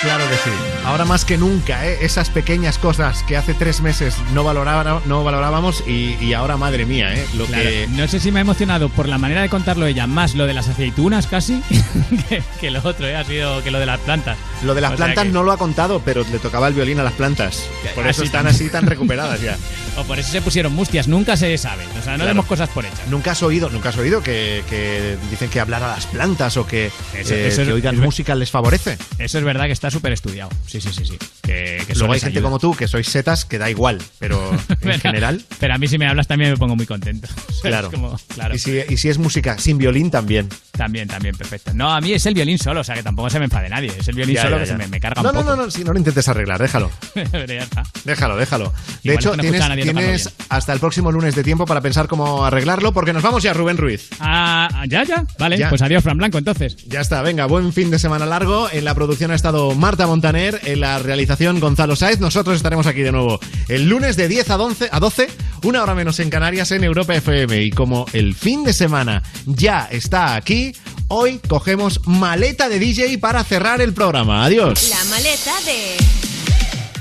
[0.03, 0.51] Claro que sí.
[0.85, 1.99] Ahora más que nunca, ¿eh?
[2.03, 6.87] esas pequeñas cosas que hace tres meses no, valoraba- no valorábamos y, y ahora, madre
[6.87, 7.27] mía, ¿eh?
[7.35, 7.89] lo Claro, que...
[7.91, 10.55] No sé si me ha emocionado por la manera de contarlo ella, más lo de
[10.55, 11.61] las aceitunas casi,
[12.29, 13.17] que, que lo otro, ¿eh?
[13.17, 14.39] ha sido que lo de las plantas.
[14.63, 17.01] Lo de las O plantas que- no lo ha contado, pero le tocaba el violín
[17.01, 17.65] a las plantas.
[17.97, 19.57] Por eso están tan- así tan recuperadas ya.
[19.99, 21.83] O por eso se pusieron mustias, nunca se sabe.
[21.99, 22.29] O sea, no Claro.
[22.29, 23.09] demos cosas por hechas.
[23.11, 26.65] Nunca has oído, nunca has oído que, que dicen que hablar a las plantas o
[26.69, 28.97] que, Eso- eh, eso es- que oigan es- música les favorece.
[29.19, 30.51] Eso es verdad que está súper estudiado.
[30.67, 31.19] Sí, sí, sí, sí.
[31.43, 32.43] Que, que Luego hay gente ayuda.
[32.49, 35.89] como tú que sois setas que da igual, pero en Pero- general, Pero a mí
[35.89, 37.29] si me hablas también me pongo muy contento.
[37.63, 37.91] Claro.
[37.91, 38.55] como- claro.
[38.55, 40.49] Y, si, y si es música sin violín también.
[40.71, 41.73] También, también, perfecto.
[41.75, 43.93] No, a mí es el violín solo, o sea que tampoco se me enfade nadie.
[43.99, 45.57] Es el violín Ya, solo ya, que se me, me carga no, un no, poco.
[45.57, 46.89] no, no, si no lo intentes arreglar, déjalo.
[47.15, 47.83] Está.
[48.05, 48.73] Déjalo, déjalo.
[49.03, 52.45] De Igual hecho, no tienes, tienes hasta el próximo lunes de tiempo para pensar cómo
[52.45, 54.09] arreglarlo, porque nos vamos ya, Rubén Ruiz.
[54.21, 55.25] Ah, ya, ya.
[55.39, 56.77] Vale, pues adiós, Fran Blanco, entonces.
[56.87, 58.69] Ya está, venga, buen fin de semana largo.
[58.71, 62.19] En la producción ha estado Marta Montaner, en la realización Gonzalo Sáez.
[62.19, 63.39] Nosotros estaremos aquí de nuevo
[63.69, 65.29] el lunes de 10 a 11, a 12,
[65.63, 67.63] una hora menos en Canarias, en Europa FM.
[67.63, 70.75] Y como el fin de semana ya está aquí,
[71.07, 74.45] hoy cogemos maleta de DJ para cerrar el programa.
[74.45, 74.91] Adiós.
[74.91, 75.97] La maleta de...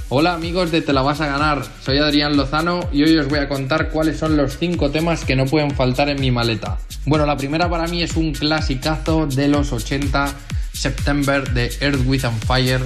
[0.10, 3.40] Hola amigos de Te la vas a ganar, soy Adrián Lozano y hoy os voy
[3.40, 6.78] a contar cuáles son los 5 temas que no pueden faltar en mi maleta.
[7.06, 10.34] Bueno, la primera para mí es un clasicazo de los 80,
[10.78, 12.82] September de Earth, With and Fire.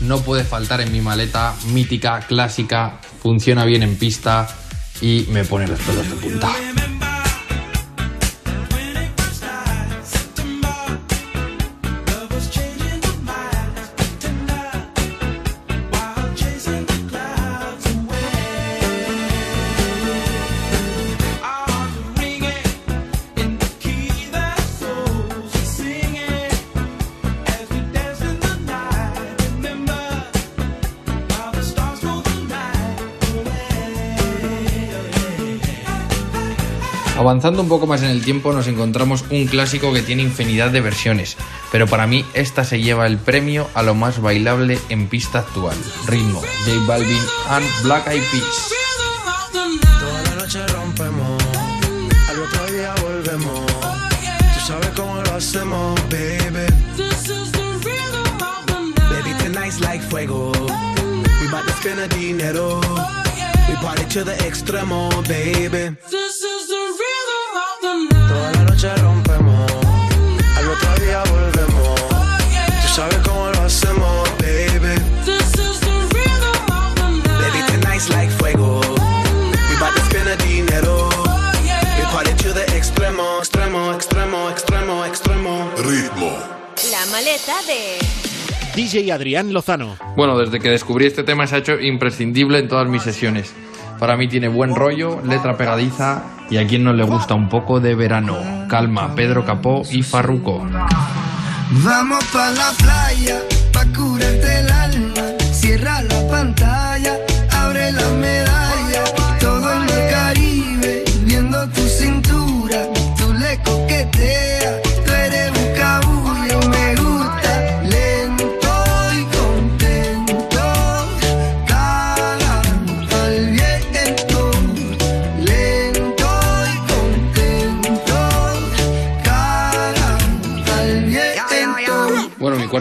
[0.00, 4.48] No puede faltar en mi maleta, mítica, clásica, funciona bien en pista
[5.00, 6.52] y me pone los pelos de punta.
[37.20, 40.80] Avanzando un poco más en el tiempo nos encontramos un clásico que tiene infinidad de
[40.80, 41.36] versiones,
[41.70, 45.76] pero para mí esta se lleva el premio a lo más bailable en pista actual.
[46.06, 48.72] Ritmo, J Balvin and Black Eyed Peas.
[63.68, 65.96] We the extremo, baby.
[87.20, 87.98] Maleta de...
[88.74, 89.94] DJ Adrián Lozano.
[90.16, 93.52] Bueno, desde que descubrí este tema se ha hecho imprescindible en todas mis sesiones.
[93.98, 97.78] Para mí tiene buen rollo, letra pegadiza y a quien no le gusta un poco
[97.78, 98.38] de verano.
[98.70, 100.66] Calma, Pedro Capó y Farruco.
[101.84, 105.24] Vamos pa' la playa, pa' curarte el alma.
[105.52, 107.18] Cierra la pantalla,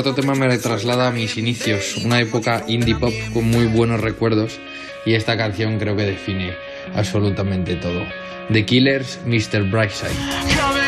[0.10, 4.60] Cuarto tema me traslada a mis inicios, una época indie pop con muy buenos recuerdos
[5.06, 6.56] y esta canción creo que define
[6.96, 8.04] absolutamente todo.
[8.52, 9.70] The Killers, Mr.
[9.70, 10.79] Brightside.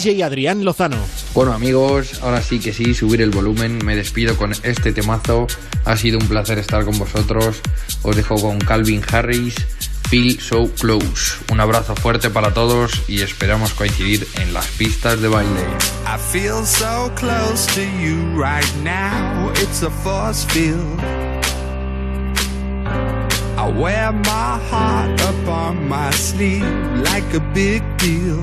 [0.00, 0.96] DJ Adrián Lozano.
[1.34, 5.46] Bueno amigos, ahora sí que sí, subir el volumen, me despido con este temazo,
[5.84, 7.60] ha sido un placer estar con vosotros,
[8.02, 9.56] os dejo con Calvin Harris,
[10.08, 15.28] Feel So Close, un abrazo fuerte para todos y esperamos coincidir en las pistas de
[15.28, 15.60] baile.
[16.06, 19.52] I feel so close to you right now.
[19.56, 20.98] It's a force field.
[23.58, 26.64] I wear my heart up on my sleeve
[27.04, 28.42] like a big deal.